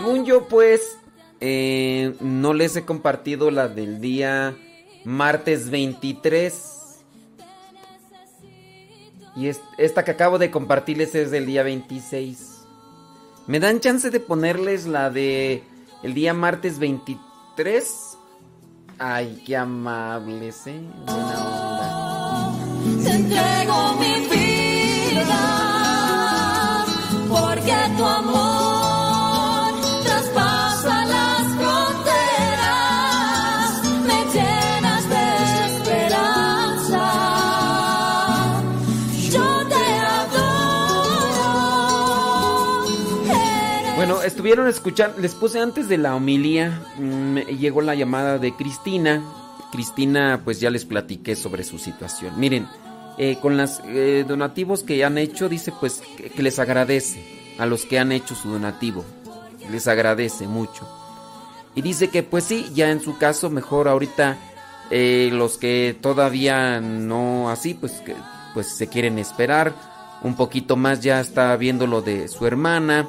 [0.04, 0.98] Según yo, pues,
[1.40, 4.54] eh, no les he compartido la del día
[5.06, 7.00] martes 23.
[9.38, 12.66] Y es- esta que acabo de compartirles es del día 26.
[13.48, 15.64] ¿Me dan chance de ponerles la de
[16.04, 18.18] el día martes 23?
[19.00, 20.82] Ay, qué amables, ¿eh?
[21.06, 23.10] Buena onda.
[23.10, 24.28] Entrego mi
[25.16, 25.40] vida,
[27.30, 28.63] porque tu amor
[44.44, 49.24] estuvieron escuchando, les puse antes de la homilía, mm, llegó la llamada de Cristina.
[49.72, 52.38] Cristina, pues ya les platiqué sobre su situación.
[52.38, 52.68] Miren,
[53.18, 53.80] eh, con los
[54.28, 57.24] donativos que han hecho, dice pues que, que les agradece
[57.58, 59.06] a los que han hecho su donativo.
[59.72, 60.86] Les agradece mucho.
[61.74, 64.38] Y dice que pues sí, ya en su caso, mejor ahorita
[64.92, 68.14] eh, los que todavía no así, pues que
[68.54, 69.74] pues se quieren esperar.
[70.22, 73.08] Un poquito más ya está viendo lo de su hermana.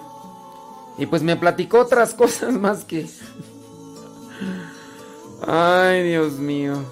[0.98, 3.06] Y pues me platicó otras cosas más que...
[5.46, 6.82] Ay, Dios mío.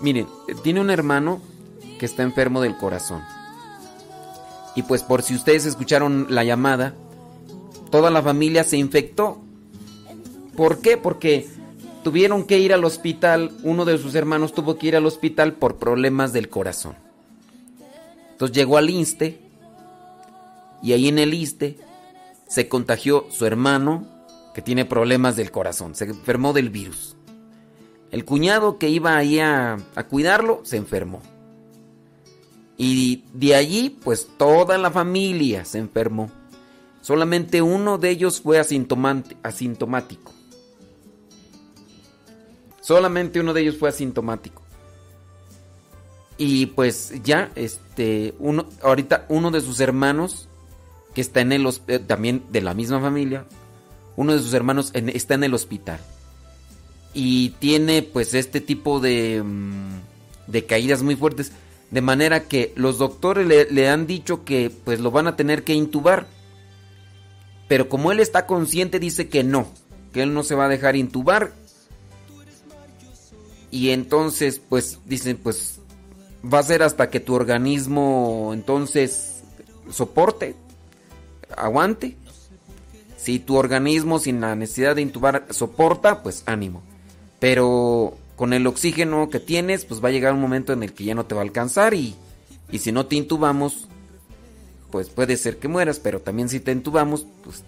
[0.00, 0.26] Miren,
[0.62, 1.40] tiene un hermano
[1.98, 3.22] que está enfermo del corazón.
[4.74, 6.94] Y pues por si ustedes escucharon la llamada,
[7.90, 9.40] toda la familia se infectó.
[10.56, 10.96] ¿Por qué?
[10.96, 11.48] Porque
[12.02, 15.76] tuvieron que ir al hospital, uno de sus hermanos tuvo que ir al hospital por
[15.76, 16.96] problemas del corazón.
[18.32, 19.38] Entonces llegó al INSTE
[20.82, 21.78] y ahí en el ISTE
[22.52, 24.06] se contagió su hermano
[24.52, 27.16] que tiene problemas del corazón, se enfermó del virus.
[28.10, 29.78] El cuñado que iba ahí a,
[30.10, 31.22] cuidarlo se enfermó.
[32.76, 36.30] Y de allí, pues toda la familia se enfermó.
[37.00, 40.32] Solamente uno de ellos fue asintomático.
[42.82, 44.60] Solamente uno de ellos fue asintomático.
[46.36, 50.50] Y pues ya, este, uno, ahorita uno de sus hermanos
[51.14, 53.44] que está en el eh, también de la misma familia,
[54.16, 56.00] uno de sus hermanos está en el hospital.
[57.14, 60.00] Y tiene pues este tipo de, mm,
[60.46, 61.52] de caídas muy fuertes,
[61.90, 65.74] de manera que los doctores le han dicho que pues lo van a tener que
[65.74, 66.26] intubar,
[67.72, 69.66] pero como él está consciente dice que no,
[70.12, 71.54] que él no se va a dejar intubar.
[73.70, 75.80] Y entonces pues dicen pues
[76.44, 79.42] va a ser hasta que tu organismo entonces
[79.90, 80.54] soporte,
[81.56, 82.16] aguante.
[83.16, 86.82] Si tu organismo sin la necesidad de intubar soporta, pues ánimo.
[87.38, 91.04] Pero con el oxígeno que tienes, pues va a llegar un momento en el que
[91.04, 92.16] ya no te va a alcanzar y,
[92.70, 93.86] y si no te intubamos,
[94.90, 97.64] pues puede ser que mueras, pero también si te intubamos, pues...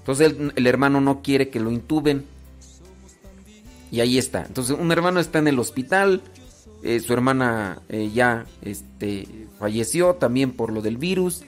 [0.00, 2.24] Entonces el, hermano no quiere que lo intuben.
[3.90, 4.44] Y ahí está.
[4.46, 6.22] Entonces un hermano está en el hospital,
[6.82, 9.26] eh, su hermana eh, ya este,
[9.58, 11.44] falleció también por lo del virus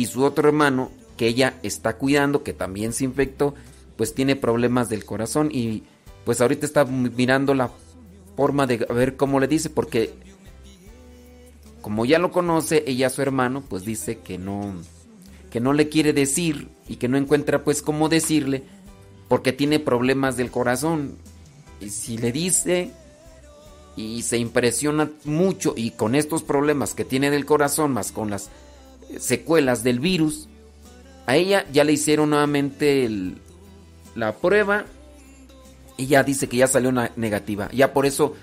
[0.00, 3.54] y su otro hermano que ella está cuidando, que también se infectó,
[3.98, 5.82] pues tiene problemas del corazón y
[6.24, 7.70] pues ahorita está mirando la
[8.34, 10.14] forma de ver cómo le dice, porque
[11.82, 14.72] como ya lo conoce, ella su hermano, pues dice que no,
[15.50, 18.62] que no le quiere decir y que no encuentra pues cómo decirle,
[19.28, 21.18] porque tiene problemas del corazón.
[21.78, 22.90] Y si le dice
[23.96, 28.48] y se impresiona mucho y con estos problemas que tiene del corazón, más con las
[29.18, 30.48] secuelas del virus,
[31.26, 33.08] a ella ya le hicieron nuevamente
[34.14, 34.84] la prueba
[35.96, 37.68] y ya dice que ya salió na- negativa.
[37.72, 38.34] Ya por eso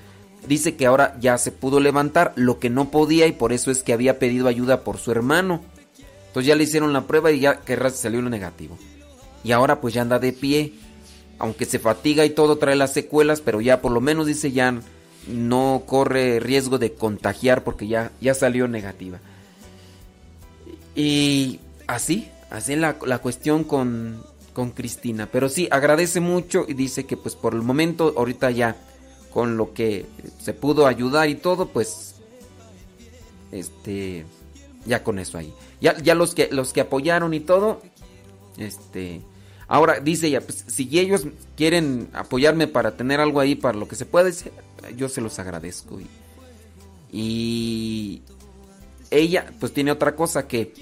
[0.48, 3.84] dice que ahora ya se pudo levantar, lo que no podía y por eso es
[3.84, 5.62] que había pedido ayuda por su hermano.
[6.28, 8.78] Entonces ya le hicieron la prueba y ya que salió lo negativo.
[9.44, 10.74] Y ahora pues ya anda de pie,
[11.40, 14.80] aunque se fatiga y todo trae las secuelas, pero ya por lo menos dice ya
[15.28, 19.20] no corre riesgo de contagiar porque ya, ya salió negativa.
[20.98, 25.30] Y así, así la, la cuestión con, con Cristina.
[25.32, 28.76] Pero sí, agradece mucho y dice que pues por el momento, ahorita ya,
[29.32, 30.08] con lo que
[30.42, 32.16] se pudo ayudar y todo, pues,
[33.52, 34.26] este,
[34.88, 35.54] ya con eso ahí.
[35.80, 37.84] Ya, ya los que, los que apoyaron y todo,
[38.58, 39.22] este,
[39.68, 43.96] ahora dice ella, pues, si ellos quieren apoyarme para tener algo ahí, para lo que
[43.96, 44.34] se puede,
[44.96, 46.00] yo se los agradezco.
[46.02, 46.08] Y,
[47.12, 48.24] y
[49.12, 50.74] ella, pues tiene otra cosa que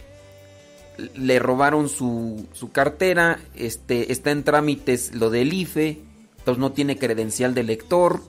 [1.15, 6.01] le robaron su, su cartera, este, está en trámites lo del IFE,
[6.37, 8.21] entonces no tiene credencial de lector,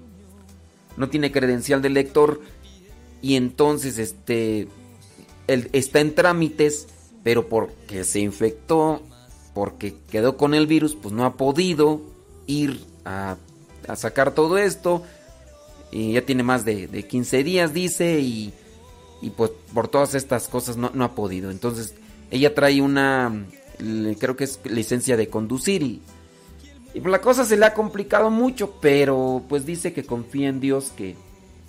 [0.96, 2.40] no tiene credencial de lector
[3.22, 4.68] y entonces este,
[5.46, 6.88] está en trámites,
[7.22, 9.02] pero porque se infectó,
[9.54, 12.00] porque quedó con el virus, pues no ha podido
[12.46, 13.36] ir a,
[13.88, 15.02] a sacar todo esto
[15.90, 18.52] y ya tiene más de, de 15 días, dice, y,
[19.22, 21.50] y pues por todas estas cosas no, no ha podido.
[21.50, 21.94] Entonces
[22.30, 23.46] ella trae una,
[24.18, 26.02] creo que es licencia de conducir y,
[26.92, 30.92] pues la cosa se le ha complicado mucho, pero pues dice que confía en Dios
[30.96, 31.14] que,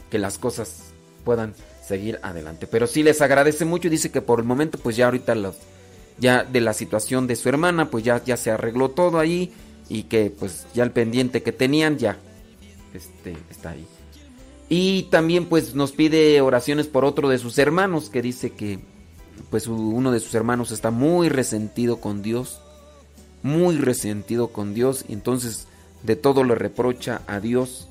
[0.10, 0.93] que las cosas
[1.26, 1.53] puedan
[1.86, 2.66] seguir adelante.
[2.66, 5.36] Pero sí les agradece mucho dice que por el momento pues ya ahorita
[6.18, 9.51] ya de la situación de su hermana pues ya, ya se arregló todo ahí
[9.89, 12.18] y que pues ya el pendiente que tenían ya
[12.93, 13.86] este, está ahí.
[14.70, 18.80] Y también pues nos pide oraciones por otro de sus hermanos que dice que
[19.49, 22.61] pues uno de sus hermanos está muy resentido con Dios,
[23.43, 25.67] muy resentido con Dios y entonces
[26.03, 27.88] de todo le reprocha a Dios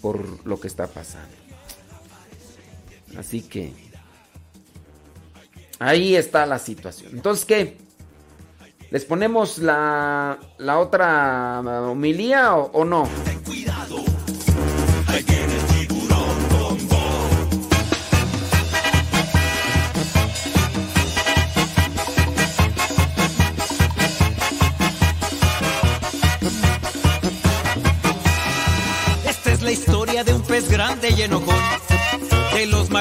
[0.00, 1.34] por lo que está pasando.
[3.16, 3.72] Así que
[5.78, 7.12] ahí está la situación.
[7.14, 7.78] Entonces, ¿qué?
[8.90, 13.08] ¿Les ponemos la, la otra homilía o, o no?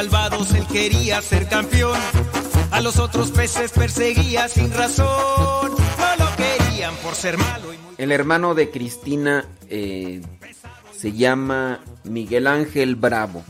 [0.04, 1.97] Él quería ser campeón.
[2.72, 5.72] A los otros peces perseguía sin razón.
[7.97, 10.22] El hermano de Cristina eh,
[10.91, 13.43] se llama Miguel Ángel Bravo.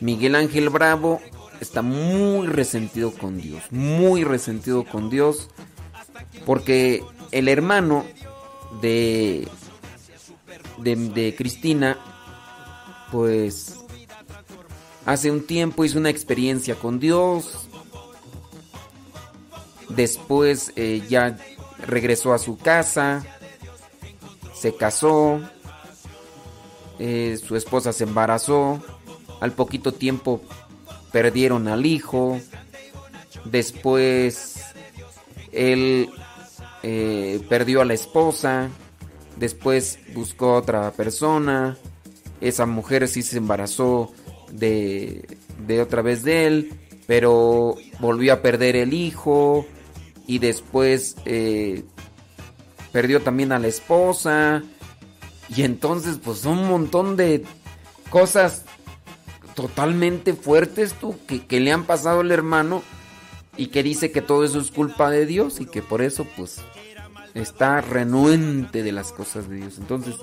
[0.00, 1.20] Miguel Ángel Bravo
[1.60, 5.50] está muy resentido con Dios, muy resentido con Dios,
[6.46, 8.04] porque el hermano
[8.80, 9.46] de,
[10.78, 11.98] de Cristina,
[13.12, 13.83] pues
[15.06, 17.68] hace un tiempo hizo una experiencia con Dios,
[19.88, 21.36] después eh, ya
[21.78, 23.24] regresó a su casa,
[24.54, 25.40] se casó,
[26.98, 28.82] eh, su esposa se embarazó,
[29.40, 30.40] al poquito tiempo
[31.12, 32.40] perdieron al hijo,
[33.44, 34.62] después
[35.52, 36.10] él
[36.82, 38.70] eh, perdió a la esposa,
[39.36, 41.76] después buscó a otra persona,
[42.40, 44.12] esa mujer sí se embarazó
[44.54, 46.72] de, de otra vez de él,
[47.06, 49.66] pero volvió a perder el hijo
[50.26, 51.84] y después eh,
[52.92, 54.62] perdió también a la esposa
[55.54, 57.44] y entonces pues un montón de
[58.10, 58.64] cosas
[59.54, 62.82] totalmente fuertes tú que, que le han pasado al hermano
[63.56, 66.60] y que dice que todo eso es culpa de Dios y que por eso pues
[67.34, 69.78] está renuente de las cosas de Dios.
[69.78, 70.14] Entonces,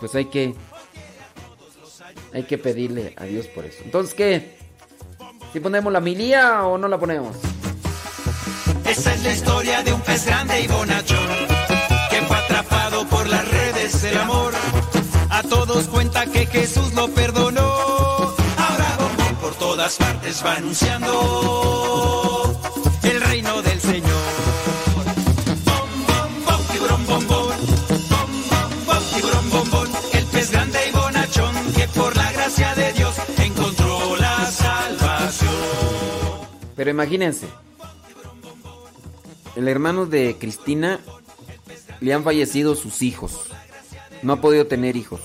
[0.00, 0.54] pues hay que
[2.34, 3.78] hay que pedirle a Dios por eso.
[3.84, 4.58] Entonces, ¿qué?
[5.52, 7.36] ¿Si ponemos la milía o no la ponemos?
[8.84, 11.28] Esa es la historia de un pez grande y bonachón
[12.10, 14.52] que fue atrapado por las redes del amor.
[15.30, 17.62] A todos cuenta que Jesús lo perdonó.
[17.62, 18.96] Ahora
[19.40, 21.12] por todas partes va anunciando
[23.04, 24.13] el reino del Señor.
[32.56, 35.50] Gracia de Dios encontró la salvación.
[36.76, 37.48] Pero imagínense,
[39.56, 41.00] el hermano de Cristina
[42.00, 43.48] le han fallecido sus hijos.
[44.22, 45.20] No ha podido tener hijos.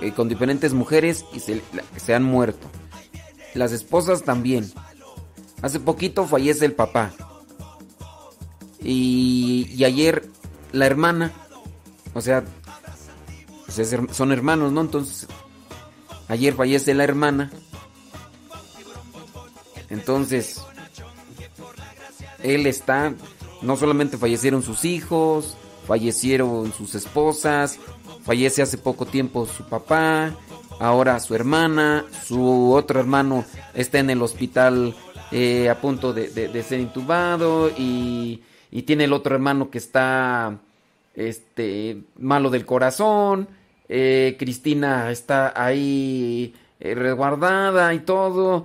[0.00, 2.66] eh, con diferentes mujeres y se, han muerto.
[3.54, 4.72] Las esposas también.
[5.62, 7.12] Hace poquito fallece el papá.
[8.82, 10.26] Y, y ayer
[10.72, 11.32] la hermana,
[12.14, 12.44] o sea,
[13.66, 14.80] pues son hermanos, ¿no?
[14.80, 15.28] Entonces,
[16.30, 17.50] ayer fallece la hermana.
[19.90, 20.62] Entonces,
[22.42, 23.12] él está,
[23.60, 25.56] no solamente fallecieron sus hijos,
[25.86, 27.78] fallecieron sus esposas,
[28.24, 30.32] fallece hace poco tiempo su papá,
[30.78, 34.94] ahora su hermana, su otro hermano está en el hospital
[35.32, 40.56] eh, a punto de, ser intubado y, y tiene el otro hermano que está
[41.14, 43.48] este malo del corazón,
[43.92, 48.64] eh, Cristina está ahí eh, resguardada y todo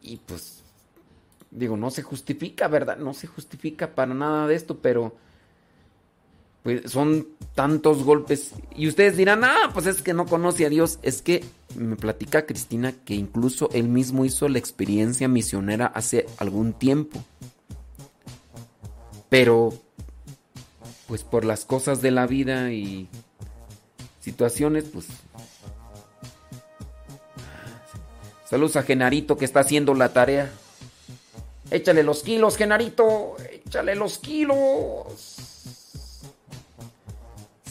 [0.00, 0.62] y pues
[1.50, 2.98] digo, no se justifica, ¿verdad?
[2.98, 5.16] No se justifica para nada de esto, pero
[6.62, 7.26] pues son
[7.56, 8.52] tantos golpes.
[8.76, 11.00] Y ustedes dirán, ah, pues es que no conoce a Dios.
[11.02, 11.44] Es que
[11.76, 17.24] me platica Cristina que incluso él mismo hizo la experiencia misionera hace algún tiempo.
[19.28, 19.74] Pero,
[21.08, 23.08] pues por las cosas de la vida y
[24.24, 25.06] situaciones, pues...
[28.48, 30.50] Saludos a Genarito que está haciendo la tarea.
[31.70, 33.36] Échale los kilos, Genarito.
[33.50, 35.40] Échale los kilos.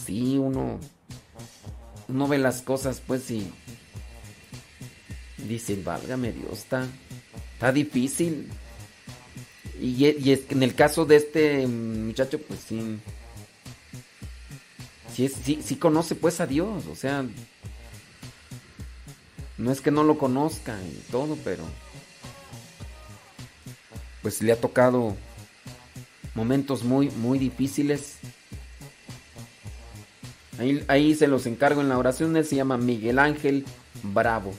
[0.04, 0.78] Sí, uno.
[2.08, 3.50] Uno ve las cosas, pues, y.
[5.38, 6.86] Dice, válgame Dios, está.
[7.54, 8.50] Está difícil.
[9.80, 12.98] Y, y es en el caso de este muchacho, pues sí.
[15.14, 16.86] Sí, sí, sí conoce, pues, a Dios.
[16.86, 17.24] O sea.
[19.56, 21.62] No es que no lo conozca y todo, pero
[24.20, 25.16] pues le ha tocado
[26.34, 28.16] momentos muy, muy difíciles.
[30.58, 32.36] Ahí, ahí se los encargo en la oración.
[32.36, 33.64] Él se llama Miguel Ángel
[34.02, 34.52] Bravo.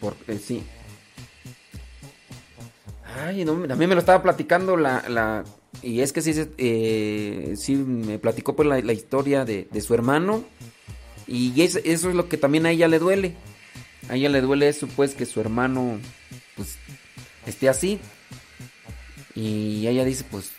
[0.00, 0.62] Por- eh, sí.
[3.24, 5.02] Ay, no, también me lo estaba platicando la...
[5.08, 5.44] la-
[5.82, 9.94] y es que sí, eh, sí me platicó pues la, la historia de, de su
[9.94, 10.44] hermano.
[11.26, 13.34] Y es- eso es lo que también a ella le duele.
[14.08, 15.98] A ella le duele eso, pues, que su hermano,
[16.56, 16.76] pues,
[17.46, 18.00] esté así.
[19.34, 20.50] Y ella dice, pues,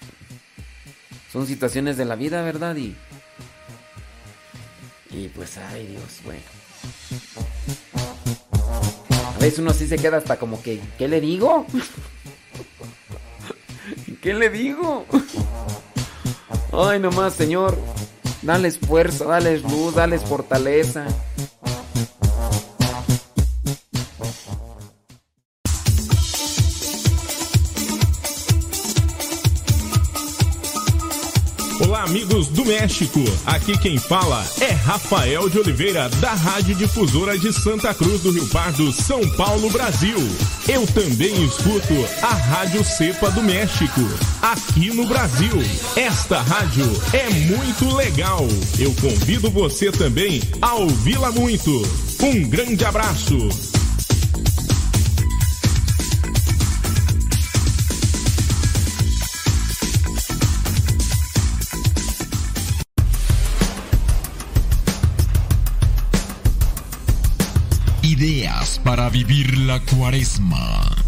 [1.34, 2.76] son situaciones de la vida, ¿verdad?
[2.76, 2.95] Y,
[5.12, 6.41] y pues, ay Dios, bueno.
[9.36, 11.66] A veces uno así se queda hasta como que, ¿qué le digo?
[14.30, 15.06] ¿Qué le digo?
[16.72, 17.76] Ay, nomás, Señor,
[18.44, 21.08] dales fuerza, dales luz, dales fortaleza.
[32.80, 33.20] México.
[33.46, 38.48] Aqui quem fala é Rafael de Oliveira, da Rádio Difusora de Santa Cruz do Rio
[38.48, 40.18] Pardo, São Paulo, Brasil.
[40.66, 44.00] Eu também escuto a Rádio Cepa do México,
[44.42, 45.62] aqui no Brasil.
[45.98, 48.48] Esta rádio é muito legal.
[48.80, 51.70] Eu convido você também a ouvi-la muito.
[52.24, 53.69] Um grande abraço.
[69.70, 70.99] La cuaresma.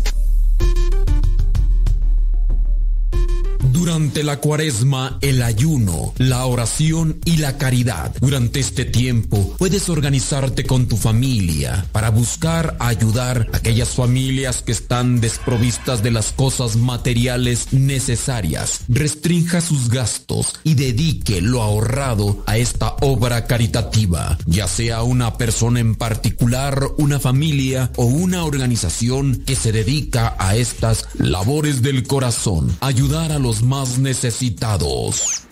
[3.91, 8.15] Durante la cuaresma, el ayuno, la oración y la caridad.
[8.21, 14.71] Durante este tiempo puedes organizarte con tu familia para buscar ayudar a aquellas familias que
[14.71, 18.85] están desprovistas de las cosas materiales necesarias.
[18.87, 25.81] Restrinja sus gastos y dedique lo ahorrado a esta obra caritativa, ya sea una persona
[25.81, 32.73] en particular, una familia o una organización que se dedica a estas labores del corazón.
[32.79, 35.43] Ayudar a los más necesitados.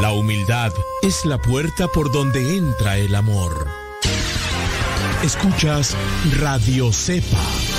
[0.00, 3.66] La humildad es la puerta por donde entra el amor.
[5.22, 5.94] Escuchas
[6.40, 7.71] Radio Cepa.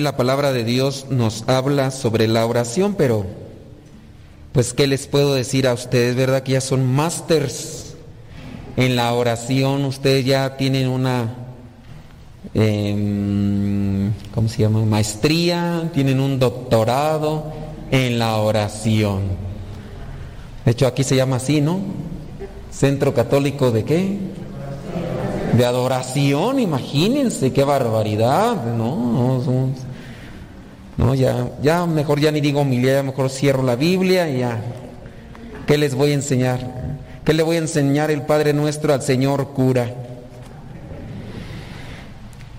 [0.00, 3.26] La palabra de Dios nos habla sobre la oración, pero
[4.52, 6.42] pues qué les puedo decir a ustedes, ¿verdad?
[6.42, 7.96] Que ya son masters
[8.78, 11.34] en la oración, ustedes ya tienen una,
[12.54, 14.86] em, ¿cómo se llama?
[14.86, 17.52] Maestría, tienen un doctorado
[17.90, 19.24] en la oración.
[20.64, 21.78] De hecho aquí se llama así, ¿no?
[22.70, 24.18] Centro Católico de qué?
[25.52, 29.42] de adoración, imagínense qué barbaridad, no,
[31.00, 34.62] no, ya, ya mejor ya ni digo homilía, ya mejor cierro la Biblia y ya.
[35.66, 36.60] ¿Qué les voy a enseñar?
[37.24, 39.94] ¿Qué le voy a enseñar el Padre Nuestro al Señor cura?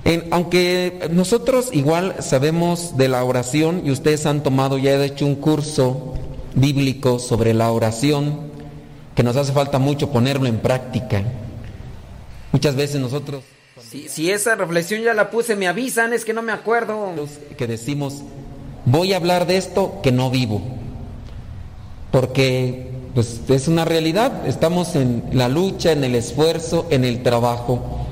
[0.05, 5.25] En- aunque nosotros igual sabemos de la oración y ustedes han tomado ya de hecho
[5.27, 6.15] un curso
[6.55, 8.49] bíblico sobre la oración,
[9.13, 11.21] que nos hace falta mucho ponerlo en práctica.
[12.51, 13.43] Muchas veces nosotros
[13.91, 17.13] Si, si esa reflexión ya la puse, me avisan, es que no me acuerdo.
[17.57, 18.21] que decimos,
[18.85, 20.61] voy a hablar de esto que no vivo.
[22.09, 28.07] Porque pues, es una realidad, estamos en la lucha, en el esfuerzo, en el trabajo.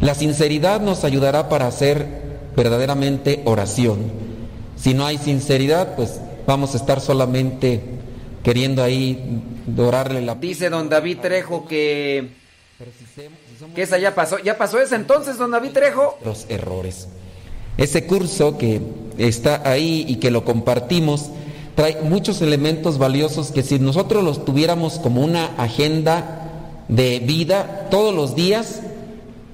[0.00, 2.08] La sinceridad nos ayudará para hacer
[2.56, 4.10] verdaderamente oración.
[4.74, 7.80] Si no hay sinceridad, pues vamos a estar solamente
[8.42, 12.30] queriendo ahí dorarle la Dice don David Trejo que...
[13.74, 14.38] Que esa ya pasó.
[14.38, 16.18] ¿Ya pasó esa entonces, don David Trejo?
[16.24, 17.08] los errores.
[17.76, 18.80] Ese curso que
[19.18, 21.30] está ahí y que lo compartimos
[21.74, 26.50] trae muchos elementos valiosos que si nosotros los tuviéramos como una agenda
[26.88, 28.80] de vida todos los días,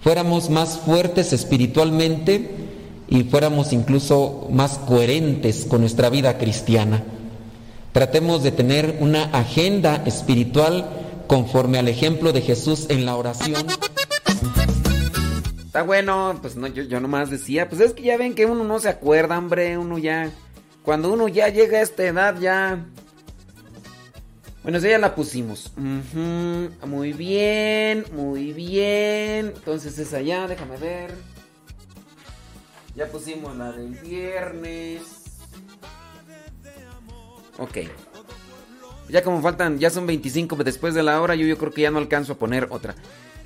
[0.02, 2.50] fuéramos más fuertes espiritualmente
[3.08, 7.02] y fuéramos incluso más coherentes con nuestra vida cristiana.
[7.92, 13.64] Tratemos de tener una agenda espiritual conforme al ejemplo de Jesús en la oración.
[15.64, 18.64] Está bueno, pues no, yo, yo nomás decía, pues es que ya ven que uno
[18.64, 20.32] no se acuerda, hombre, uno ya.
[20.82, 22.84] Cuando uno ya llega a esta edad, ya.
[24.64, 25.70] Bueno, esa ya la pusimos.
[25.76, 29.52] Ujú, Muy bien, muy bien.
[29.54, 31.14] Entonces esa ya, déjame ver.
[32.96, 35.02] Ya pusimos la del viernes.
[37.56, 37.78] Ok.
[39.10, 41.90] Ya como faltan, ya son 25 después de la hora, yo, yo creo que ya
[41.90, 42.94] no alcanzo a poner otra.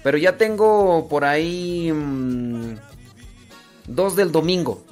[0.02, 2.74] Pero ya tengo por ahí mm,
[3.86, 4.84] dos del domingo.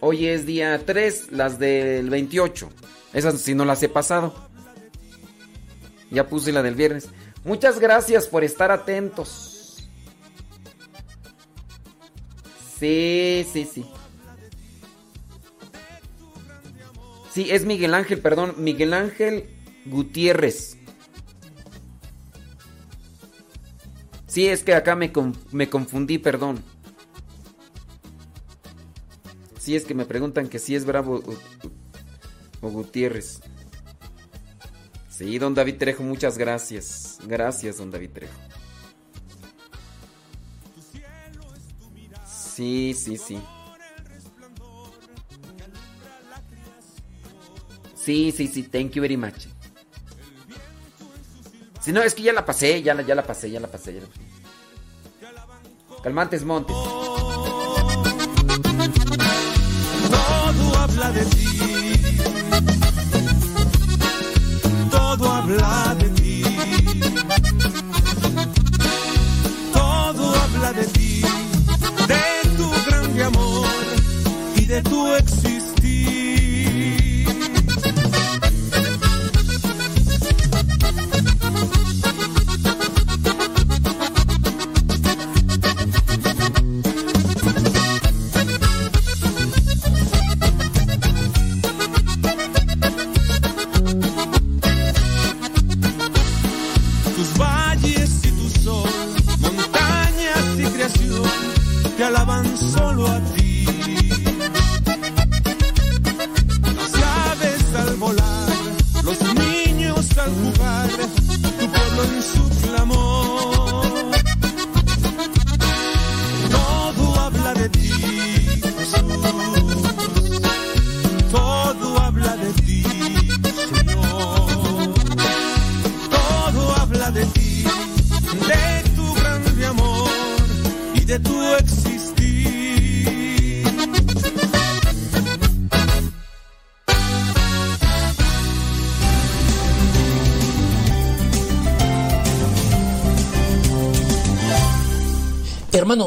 [0.00, 2.68] Hoy es día 3, las del 28.
[3.12, 4.34] Esas si no las he pasado.
[6.10, 7.08] Ya puse la del viernes.
[7.44, 9.88] Muchas gracias por estar atentos.
[12.78, 13.86] Sí, sí, sí.
[17.32, 19.48] Sí, es Miguel Ángel, perdón, Miguel Ángel
[19.86, 20.76] Gutiérrez.
[24.26, 25.12] Sí, es que acá me,
[25.52, 26.62] me confundí, perdón.
[29.58, 31.22] Sí, es que me preguntan que si es Bravo
[32.62, 33.40] o, o Gutiérrez.
[35.10, 37.18] Sí, don David Trejo, muchas gracias.
[37.26, 38.38] Gracias, don David Trejo.
[42.24, 43.38] Sí, sí, sí.
[47.94, 49.48] Sí, sí, sí, thank you very much.
[51.80, 54.00] Si no, es que ya la pasé, ya la, ya la pasé, ya la pasé.
[55.20, 56.02] Ya la pasé.
[56.02, 56.76] Calmantes Montes.
[60.10, 61.77] Todo habla de ti.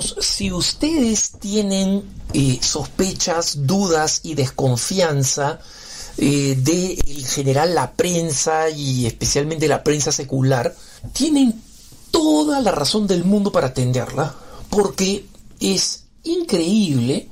[0.02, 5.60] Si ustedes tienen eh, sospechas, dudas y desconfianza
[6.18, 10.76] eh, de en general la prensa y especialmente la prensa secular,
[11.14, 11.62] tienen
[12.10, 14.36] toda la razón del mundo para atenderla,
[14.70, 15.26] porque
[15.60, 17.30] es increíble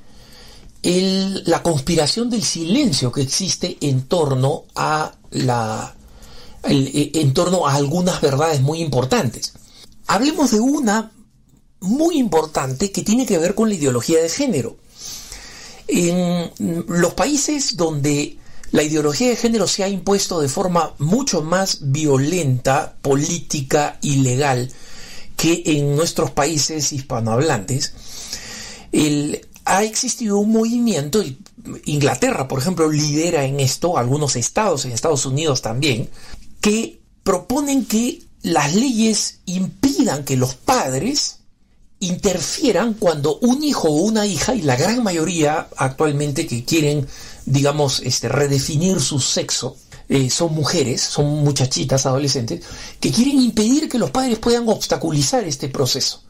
[0.82, 5.14] la conspiración del silencio que existe eh, en torno a
[7.74, 9.54] algunas verdades muy importantes.
[10.08, 11.12] Hablemos de una
[11.82, 14.78] muy importante que tiene que ver con la ideología de género.
[15.88, 16.52] En
[16.88, 18.38] los países donde
[18.72, 24.72] la ideología de género se ha impuesto de forma mucho más violenta, política y legal
[25.36, 27.94] que en nuestros países hispanohablantes,
[29.66, 31.24] ha existido un movimiento,
[31.86, 36.10] Inglaterra, por ejemplo, lidera en esto, algunos estados en Estados Unidos también,
[36.60, 41.39] que proponen que las leyes impidan que los padres
[42.00, 47.08] interfieran cuando un hijo o una hija, y la gran mayoría actualmente que quieren,
[47.46, 49.78] digamos, este, redefinir su sexo,
[50.08, 52.64] eh, son mujeres, son muchachitas, adolescentes,
[53.00, 56.24] que quieren impedir que los padres puedan obstaculizar este proceso.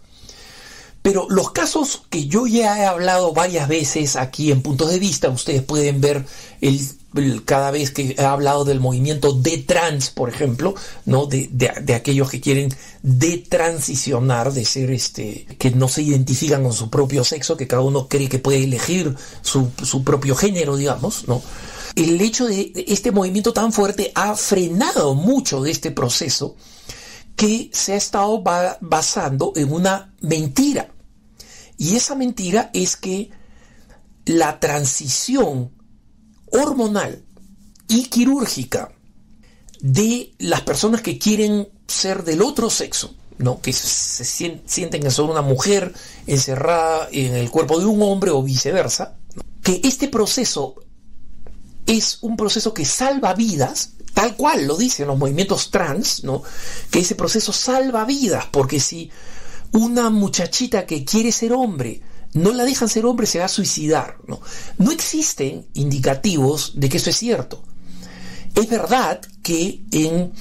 [1.01, 5.29] Pero los casos que yo ya he hablado varias veces aquí en puntos de vista,
[5.29, 6.25] ustedes pueden ver
[6.59, 10.75] el, cada vez que he hablado del movimiento de trans, por ejemplo,
[11.05, 11.25] ¿no?
[11.25, 12.69] De, de- aquellos que quieren
[13.49, 18.07] detransicionar, de ser este, que no se identifican con su propio sexo, que cada uno
[18.07, 21.41] cree que puede elegir su, su propio género, digamos, ¿no?
[21.95, 26.55] El hecho de de este movimiento tan fuerte ha frenado mucho de este proceso
[27.39, 30.91] que se ha estado ba- basando en una mentira.
[31.77, 33.31] Y esa mentira es que
[34.25, 35.71] la transición
[36.51, 37.23] hormonal
[37.87, 38.91] y quirúrgica
[39.79, 43.61] de las personas que quieren ser del otro sexo, ¿no?
[43.61, 45.93] Que se sien- sienten que son una mujer
[46.27, 49.15] encerrada en el cuerpo de un hombre o viceversa,
[49.63, 50.75] que este proceso
[51.85, 56.43] es un proceso que salva vidas, tal cual lo dicen los movimientos trans, ¿no?
[56.89, 59.11] Que ese proceso salva vidas, porque si
[59.71, 62.01] una muchachita que quiere ser hombre
[62.33, 64.39] no la dejan ser hombre, se va a suicidar, ¿no?
[64.77, 67.63] No existen indicativos de que eso es cierto.
[68.53, 70.31] Es verdad que en,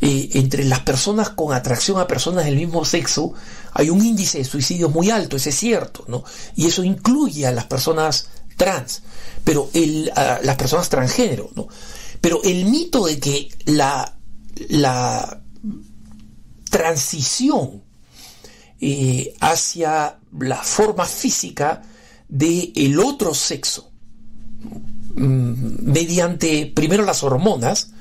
[0.00, 3.34] eh, entre las personas con atracción a personas del mismo sexo
[3.72, 6.24] hay un índice de suicidios muy alto, eso es cierto, ¿no?
[6.54, 9.02] Y eso incluye a las personas trans,
[9.44, 9.70] pero
[10.14, 11.68] a las personas transgénero, ¿no?
[12.26, 14.12] Pero el mito de que la,
[16.68, 17.84] transición
[18.80, 21.82] eh, hacia la forma física
[22.28, 23.92] del el otro sexo
[25.14, 27.92] mm, mediante primero las hormonas,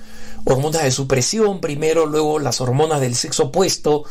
[0.44, 4.06] hormonas de supresión, primero, luego las hormonas del sexo opuesto,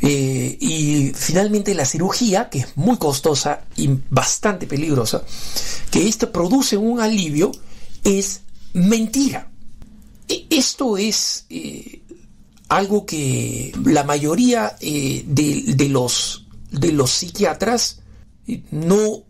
[0.00, 5.24] eh, y finalmente la cirugía, que es muy costosa y bastante peligrosa,
[5.90, 7.50] que esto produce un alivio,
[8.04, 8.43] es
[8.74, 9.50] mentira.
[10.28, 12.02] E- Esto es eh,
[12.68, 18.00] algo que la mayoría eh, de, de los, de los psiquiatras
[18.46, 19.22] eh, no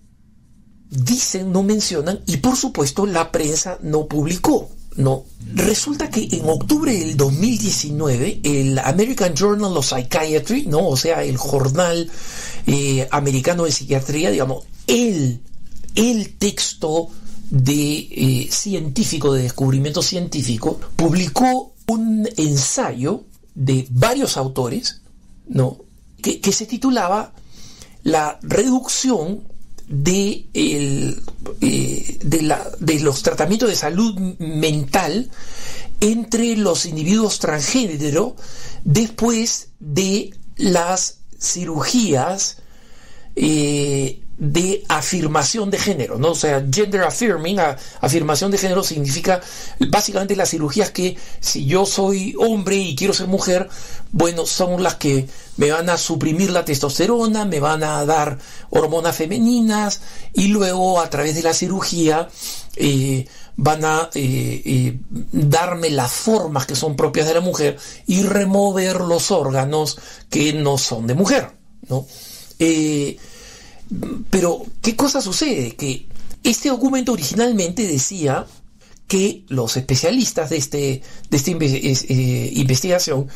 [0.90, 4.70] dicen, no mencionan, y por supuesto la prensa no publicó.
[4.96, 5.24] No.
[5.54, 10.88] Resulta que en octubre del 2019, el American Journal of Psychiatry, ¿no?
[10.88, 12.08] o sea, el jornal
[13.10, 15.40] americano de psiquiatría, digamos, el,
[15.96, 17.10] el texto
[17.54, 23.24] de eh, científico, de descubrimiento científico, publicó un ensayo
[23.54, 25.02] de varios autores,
[25.46, 25.78] ¿no?
[26.20, 27.32] que, que se titulaba
[28.02, 29.44] La reducción
[29.88, 31.22] de, el,
[31.60, 35.30] eh, de, la- de los tratamientos de salud mental
[36.00, 38.34] entre los individuos transgénero
[38.84, 42.56] después de las cirugías
[43.36, 46.30] eh, de afirmación de género, ¿no?
[46.30, 47.58] O sea, gender affirming,
[48.00, 49.40] afirmación de género significa
[49.88, 53.68] básicamente las cirugías que si yo soy hombre y quiero ser mujer,
[54.10, 58.38] bueno, son las que me van a suprimir la testosterona, me van a dar
[58.70, 60.00] hormonas femeninas
[60.32, 62.28] y luego a través de la cirugía
[62.76, 63.26] eh,
[63.56, 64.98] van a eh, eh,
[65.32, 67.76] darme las formas que son propias de la mujer
[68.06, 71.52] y remover los órganos que no son de mujer,
[71.88, 72.06] ¿no?
[72.58, 73.16] Eh,
[74.30, 75.76] pero, ¿qué cosa sucede?
[75.76, 76.06] Que
[76.42, 78.46] este documento originalmente decía
[79.06, 83.28] que los especialistas de, este, de esta eh, investigación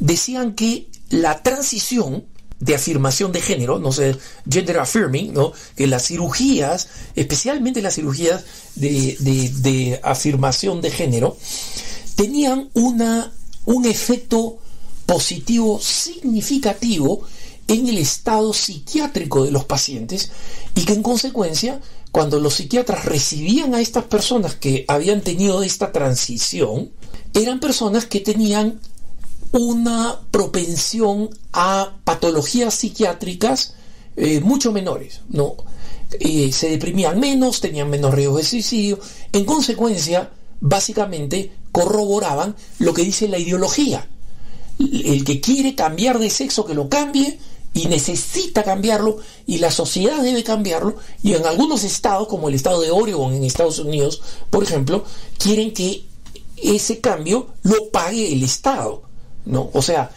[0.00, 2.24] decían que la transición
[2.60, 4.16] de afirmación de género, no sé,
[4.50, 5.52] gender affirming, ¿no?
[5.76, 11.36] que las cirugías, especialmente las cirugías de, de- de afirmación de género,
[12.16, 13.32] tenían una,
[13.66, 14.58] un efecto
[15.06, 17.22] positivo significativo
[17.68, 20.30] en el estado psiquiátrico de los pacientes
[20.74, 21.80] y que en consecuencia
[22.12, 26.90] cuando los psiquiatras recibían a estas personas que habían tenido esta transición
[27.32, 28.80] eran personas que tenían
[29.52, 33.74] una propensión a patologías psiquiátricas
[34.16, 35.56] eh, mucho menores, ¿no?
[36.20, 39.00] Eh, se deprimían menos, tenían menos riesgo de suicidio,
[39.32, 44.08] en consecuencia, básicamente corroboraban lo que dice la ideología.
[44.78, 47.38] El que quiere cambiar de sexo, que lo cambie,
[47.74, 52.80] y necesita cambiarlo, y la sociedad debe cambiarlo, y en algunos estados, como el estado
[52.80, 55.04] de Oregon en Estados Unidos, por ejemplo,
[55.38, 56.06] quieren que
[56.56, 59.02] ese cambio lo pague el Estado,
[59.44, 59.70] ¿no?
[59.74, 60.10] O sea,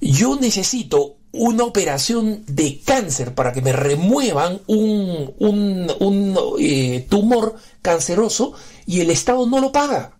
[0.00, 7.56] yo necesito una operación de cáncer para que me remuevan un, un- un, eh, tumor
[7.82, 8.54] canceroso
[8.86, 10.16] y el Estado no lo paga,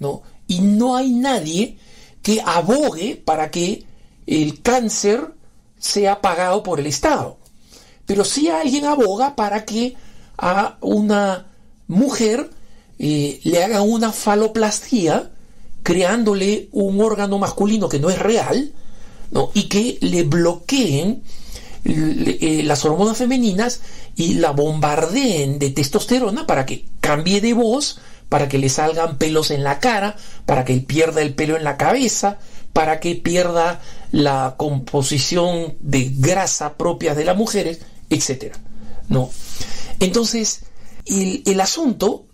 [0.00, 0.22] ¿no?
[0.48, 1.78] Y no hay nadie
[2.22, 3.86] que abogue para que
[4.28, 5.32] el cáncer
[5.78, 7.38] sea pagado por el Estado.
[8.06, 9.96] Pero sí alguien aboga para que
[10.36, 11.46] a una
[11.86, 12.50] mujer
[12.98, 15.30] eh, le hagan una faloplastia
[15.82, 18.72] creándole un órgano masculino que no es real
[19.30, 19.50] ¿no?
[19.54, 21.22] y que le bloqueen
[21.84, 23.80] eh, las hormonas femeninas
[24.14, 29.50] y la bombardeen de testosterona para que cambie de voz, para que le salgan pelos
[29.50, 32.38] en la cara, para que pierda el pelo en la cabeza,
[32.72, 33.80] para que pierda
[34.12, 37.80] la composición de grasa propia de las mujeres,
[38.10, 38.54] etc.
[39.08, 39.30] ¿no?
[40.00, 40.60] Entonces,
[41.06, 42.26] el, el asunto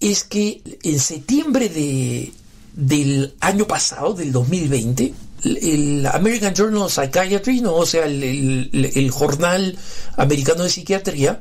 [0.00, 2.32] es que en septiembre de,
[2.74, 5.04] del año pasado, del 2020,
[5.44, 7.74] el el American Journal of Psychiatry, ¿no?
[7.74, 9.76] o sea, el, el- el jornal
[10.16, 11.40] americano de psiquiatría,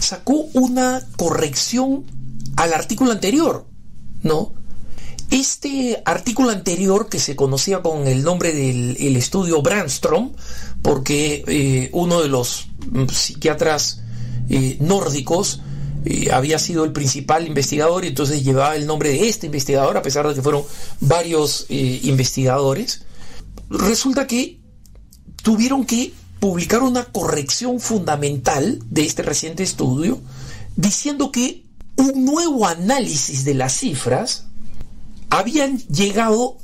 [0.00, 2.04] sacó una corrección
[2.56, 3.66] al artículo anterior,
[4.22, 4.52] ¿no?
[5.30, 10.32] Este artículo anterior, que se conocía con el nombre del el estudio Brandstrom,
[10.82, 14.02] porque eh, uno de los mm, psiquiatras
[14.50, 15.62] eh, nórdicos
[16.04, 20.02] eh, había sido el principal investigador y entonces llevaba el nombre de este investigador, a
[20.02, 20.62] pesar de que fueron
[21.00, 23.06] varios investigadores,
[23.70, 24.60] resulta que
[25.42, 30.20] tuvieron que publicar una corrección fundamental de este reciente estudio,
[30.76, 31.64] diciendo que
[31.96, 34.48] un nuevo análisis de las cifras
[35.38, 36.56] habían llegado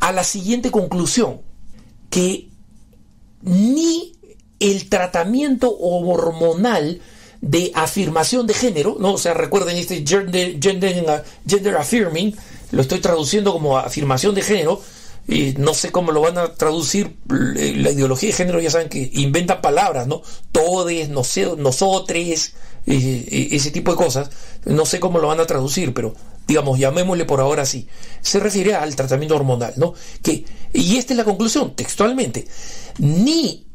[0.00, 1.40] a la siguiente conclusión,
[2.10, 2.48] que
[3.42, 4.12] ni
[4.60, 7.00] el tratamiento hormonal
[7.40, 9.14] de afirmación de género, ¿no?
[9.14, 12.34] O sea, recuerden este gender, gender, gender affirming,
[12.72, 14.80] lo estoy traduciendo como afirmación de género,
[15.28, 19.10] y no sé cómo lo van a traducir, la ideología de género ya saben que
[19.14, 20.22] inventan palabras, ¿no?
[20.52, 22.54] Todes, nosotres,
[22.86, 24.30] eh, ese tipo de cosas,
[24.64, 26.14] no sé cómo lo van a traducir, pero
[26.46, 27.88] digamos, llamémosle por ahora así,
[28.20, 29.94] se refiere al tratamiento hormonal, ¿no?
[30.22, 32.46] Que, y esta es la conclusión, textualmente,
[32.98, 33.66] ni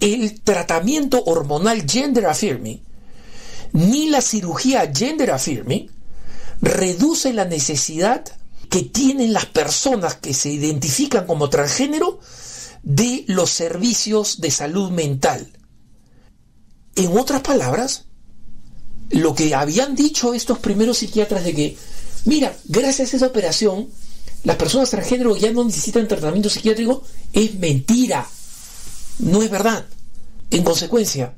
[0.00, 2.82] el tratamiento hormonal gender affirming,
[3.72, 5.90] ni la cirugía gender affirming,
[6.60, 8.24] reduce la necesidad
[8.70, 12.20] que tienen las personas que se identifican como transgénero
[12.82, 15.52] de los servicios de salud mental.
[16.96, 18.06] En otras palabras,
[19.10, 21.76] lo que habían dicho estos primeros psiquiatras de que,
[22.26, 23.88] mira, gracias a esa operación,
[24.44, 28.26] las personas transgénero ya no necesitan tratamiento psiquiátrico, es mentira,
[29.18, 29.86] no es verdad.
[30.50, 31.32] En consecuencia,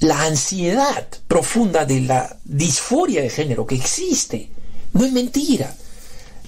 [0.00, 4.50] la ansiedad profunda de la disforia de género que existe
[4.92, 5.74] no es mentira.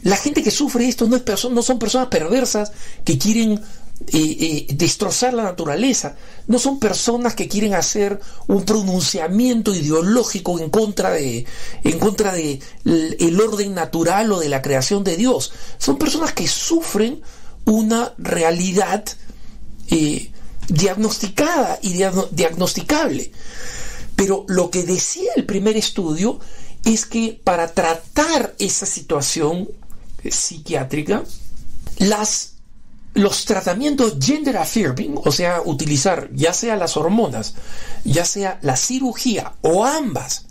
[0.02, 2.70] La gente que sufre esto no, es no son personas perversas
[3.04, 3.60] que quieren
[3.98, 6.16] destrozar la naturaleza,
[6.46, 11.46] no son personas que quieren hacer un pronunciamiento ideológico en contra de
[11.82, 15.52] en contra de el orden natural o de la creación de Dios.
[15.78, 17.22] Son personas que sufren
[17.64, 19.04] una realidad
[19.90, 20.30] eh,
[20.68, 23.32] diagnosticada y diagno- diagnosticable.
[24.14, 26.38] Pero lo que decía el primer estudio
[26.84, 29.68] es que para tratar esa situación
[30.22, 31.24] eh, psiquiátrica,
[31.98, 32.52] las,
[33.16, 37.54] los tratamientos gender affirming, o sea, utilizar ya sea las hormonas,
[38.04, 40.46] ya sea la cirugía o ambas,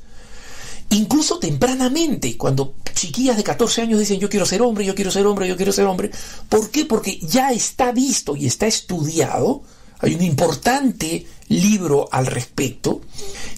[0.90, 5.28] incluso tempranamente, cuando chiquillas de 14 años dicen yo quiero ser hombre, yo quiero ser
[5.28, 6.10] hombre, yo quiero ser hombre.
[6.50, 6.86] ¿Por qué?
[6.86, 9.64] Porque ya está visto y está estudiado,
[10.00, 13.02] hay un importante libro al respecto,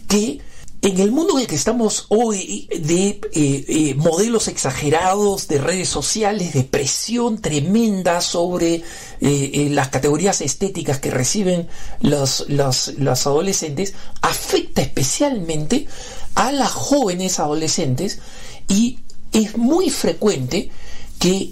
[0.08, 0.40] que
[0.88, 5.90] en el mundo en el que estamos hoy de eh, eh, modelos exagerados de redes
[5.90, 8.84] sociales, de presión tremenda sobre
[9.20, 11.68] eh, las categorías estéticas que reciben
[12.00, 15.88] los, los, adolescentes, afecta especialmente
[16.36, 18.20] a las jóvenes adolescentes
[18.70, 19.00] y
[19.34, 20.70] es muy frecuente
[21.20, 21.52] que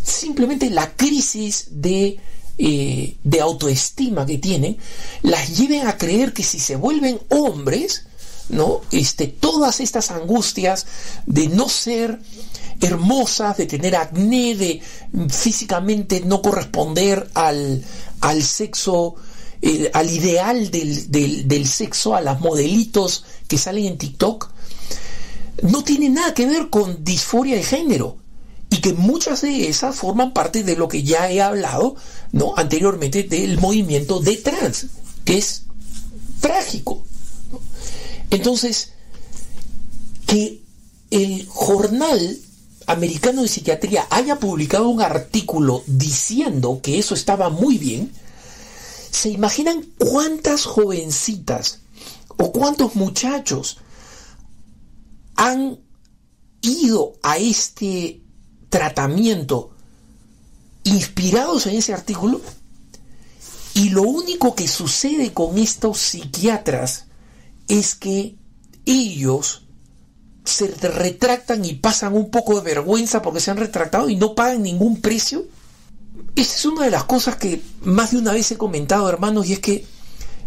[0.00, 2.20] simplemente la crisis de,
[2.56, 4.78] de autoestima que tienen
[5.22, 8.06] las lleven a creer que si se vuelven hombres,
[8.48, 8.80] ¿no?
[8.90, 10.86] Este, todas estas angustias
[11.26, 12.20] de no ser
[12.80, 14.80] hermosas, de tener acné, de
[15.30, 17.82] físicamente no corresponder al,
[18.20, 19.16] al sexo,
[19.62, 24.50] eh, al ideal del, del, sexo, a las modelitos que salen en TikTok,
[25.62, 28.18] no tiene nada que ver con disforia de género
[28.68, 31.96] y que muchas de esas forman parte de lo que ya he hablado
[32.32, 34.86] no anteriormente del movimiento de trans
[35.24, 35.62] que es
[36.40, 37.04] trágico.
[38.30, 38.92] Entonces
[40.26, 40.62] que
[41.10, 42.38] el jornal
[42.86, 48.12] americano de psiquiatría haya publicado un artículo diciendo que eso estaba muy bien
[49.10, 51.80] se imaginan cuántas jovencitas
[52.36, 53.78] o cuántos muchachos
[55.36, 55.78] han
[56.60, 58.20] ido a este
[58.68, 59.70] tratamiento
[60.84, 62.40] inspirados en ese artículo
[63.74, 67.05] y lo único que sucede con estos psiquiatras
[67.68, 68.36] es que
[68.84, 69.62] ellos
[70.44, 74.62] se retractan y pasan un poco de vergüenza porque se han retractado y no pagan
[74.62, 75.44] ningún precio.
[76.36, 79.54] Esa es una de las cosas que más de una vez he comentado, hermanos, y
[79.54, 79.84] es que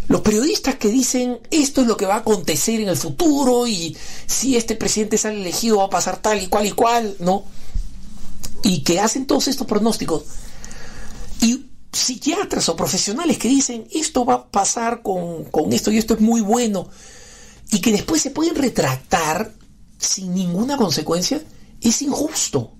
[0.07, 3.95] los periodistas que dicen esto es lo que va a acontecer en el futuro y
[4.25, 7.43] si este presidente sale elegido va a pasar tal y cual y cual, ¿no?
[8.63, 10.23] Y que hacen todos estos pronósticos.
[11.41, 16.13] Y psiquiatras o profesionales que dicen esto va a pasar con, con esto y esto
[16.13, 16.87] es muy bueno
[17.71, 19.53] y que después se pueden retractar
[19.99, 21.41] sin ninguna consecuencia,
[21.81, 22.73] es injusto.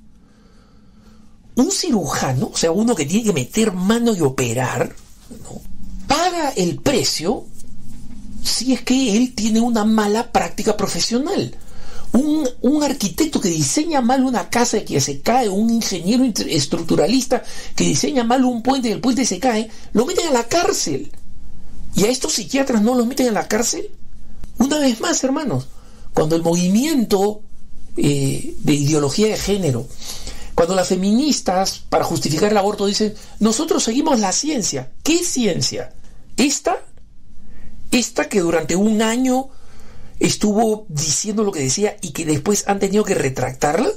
[1.56, 4.95] Un cirujano, o sea, uno que tiene que meter mano y operar,
[6.07, 7.45] paga el precio
[8.44, 11.56] si es que él tiene una mala práctica profesional.
[12.11, 17.44] Un, un arquitecto que diseña mal una casa y que se cae, un ingeniero estructuralista
[17.76, 21.11] que diseña mal un puente y el puente se cae, lo meten a la cárcel.
[21.95, 23.90] ¿Y a estos psiquiatras no los meten a la cárcel?
[24.57, 25.68] Una vez más, hermanos,
[26.14, 27.41] cuando el movimiento
[27.98, 29.88] eh, de ideología de género,
[30.56, 34.91] cuando las feministas, para justificar el aborto, dicen, nosotros seguimos la ciencia.
[35.03, 35.94] ¿Qué ciencia?
[36.36, 36.77] ¿Esta?
[37.91, 39.49] Esta que durante un año
[40.20, 43.90] estuvo diciendo lo que decía y que después han tenido que retractarla.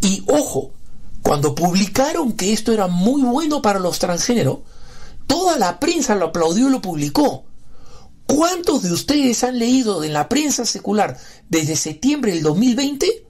[0.00, 0.72] Y ojo,
[1.22, 4.58] cuando publicaron que esto era muy bueno para los transgéneros,
[5.26, 7.44] toda la prensa lo aplaudió y lo publicó.
[8.26, 11.16] ¿Cuántos de ustedes han leído en la prensa secular
[11.48, 13.24] desde septiembre del 2020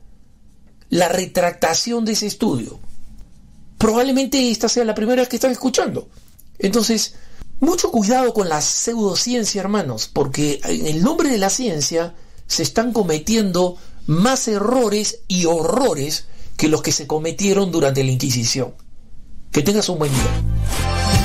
[0.89, 2.79] la retractación de ese estudio?
[3.77, 6.09] Probablemente esta sea la primera que están escuchando.
[6.59, 7.15] Entonces,
[7.61, 12.15] mucho cuidado con la pseudociencia, hermanos, porque en el nombre de la ciencia
[12.47, 13.77] se están cometiendo
[14.07, 16.27] más errores y horrores
[16.57, 18.74] que los que se cometieron durante la Inquisición.
[19.51, 21.16] Que tengas un buen día.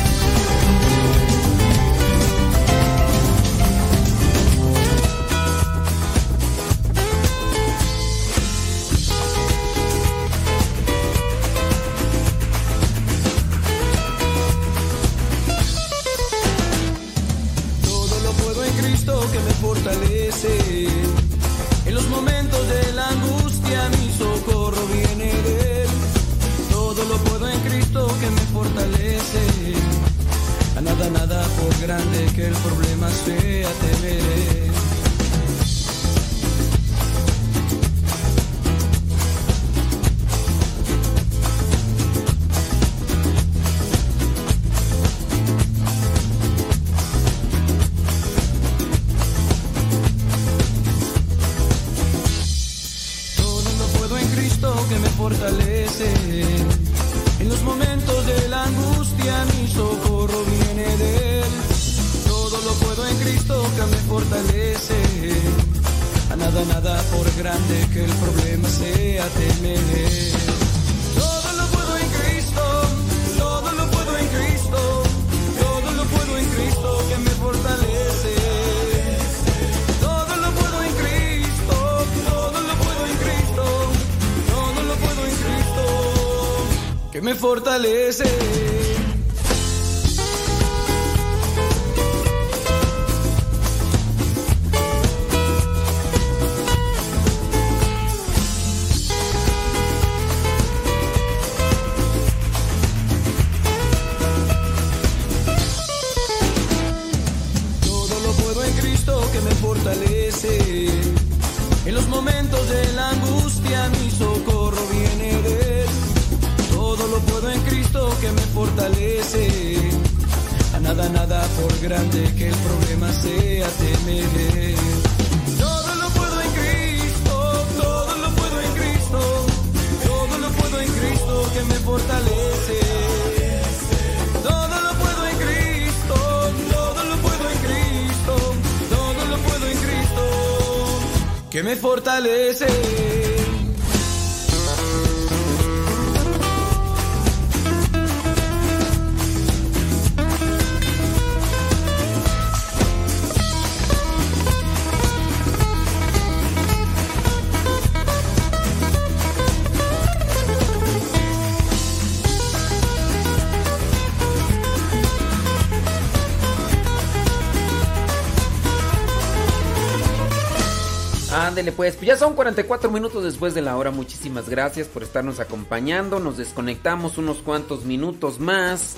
[171.51, 173.91] Ándele pues, pues ya son 44 minutos después de la hora.
[173.91, 176.21] Muchísimas gracias por estarnos acompañando.
[176.21, 178.95] Nos desconectamos unos cuantos minutos más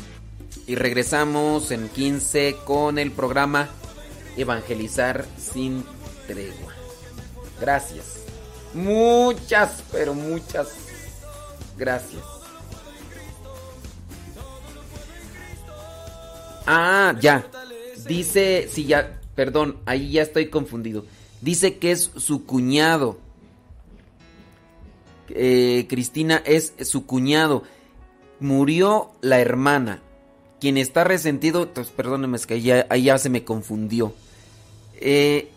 [0.68, 3.70] y regresamos en 15 con el programa
[4.38, 5.84] Evangelizar sin
[6.28, 6.74] tregua.
[7.60, 8.18] Gracias.
[8.76, 10.68] Muchas, pero muchas
[11.76, 12.22] gracias.
[16.68, 17.48] Ah, ya.
[18.06, 21.04] Dice, sí, ya, perdón, ahí ya estoy confundido.
[21.44, 23.18] Dice que es su cuñado.
[25.28, 27.64] Eh, Cristina es su cuñado.
[28.40, 30.02] Murió la hermana.
[30.62, 34.14] Quien está resentido, pues perdóneme, es que ya, ya se me confundió.
[35.02, 35.50] Eh,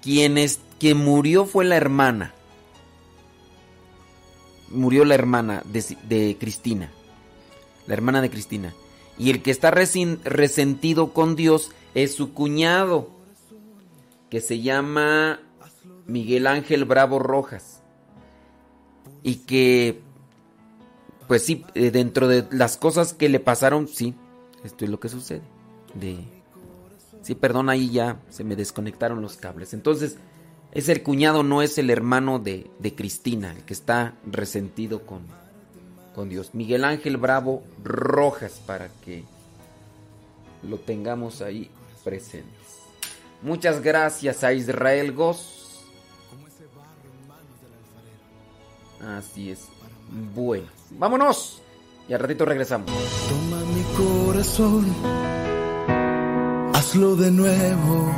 [0.00, 0.38] quien,
[0.94, 2.34] murió fue la hermana.
[4.68, 6.92] Murió la hermana de, Cristina.
[7.88, 8.74] La hermana de Cristina.
[9.18, 13.10] Y el que está resentido con Dios es su cuñado,
[14.32, 15.40] que se llama
[16.06, 17.82] Miguel Ángel Bravo Rojas.
[19.22, 20.00] y que,
[21.28, 24.14] pues sí, eh, dentro de las cosas que le pasaron, sí,
[24.64, 25.42] esto es lo que sucede.
[25.92, 26.16] De,
[27.20, 29.74] sí, perdón, ahí ya se me desconectaron los cables.
[29.74, 30.16] Entonces,
[30.72, 35.26] es el cuñado, no es el hermano de, de Cristina, el que está resentido con,
[36.14, 36.54] con Dios.
[36.54, 39.24] Miguel Ángel Bravo Rojas, para que
[40.62, 41.70] lo tengamos ahí
[42.02, 42.61] presentes.
[43.42, 45.84] Muchas gracias a Israel Goss.
[49.18, 49.68] Así es.
[50.34, 51.62] Bueno, vámonos.
[52.08, 52.90] Y al ratito regresamos.
[53.28, 54.94] Toma mi corazón,
[56.74, 58.12] hazlo de nuevo,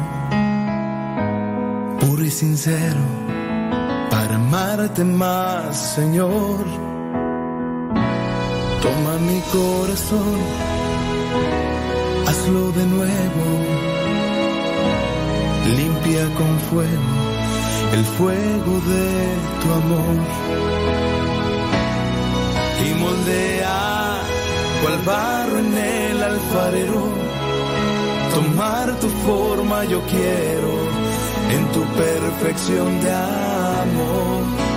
[2.01, 3.01] puro y sincero,
[4.11, 6.65] para amarte más, Señor.
[8.83, 10.39] Toma mi corazón,
[12.27, 13.94] hazlo de nuevo,
[15.67, 17.25] limpia con fuego
[17.93, 20.17] el fuego de tu amor
[22.85, 24.21] y moldea
[24.83, 27.03] cual barro en el alfarero.
[28.35, 30.73] Tomar tu forma yo quiero
[31.57, 34.74] en tu perfección de amor.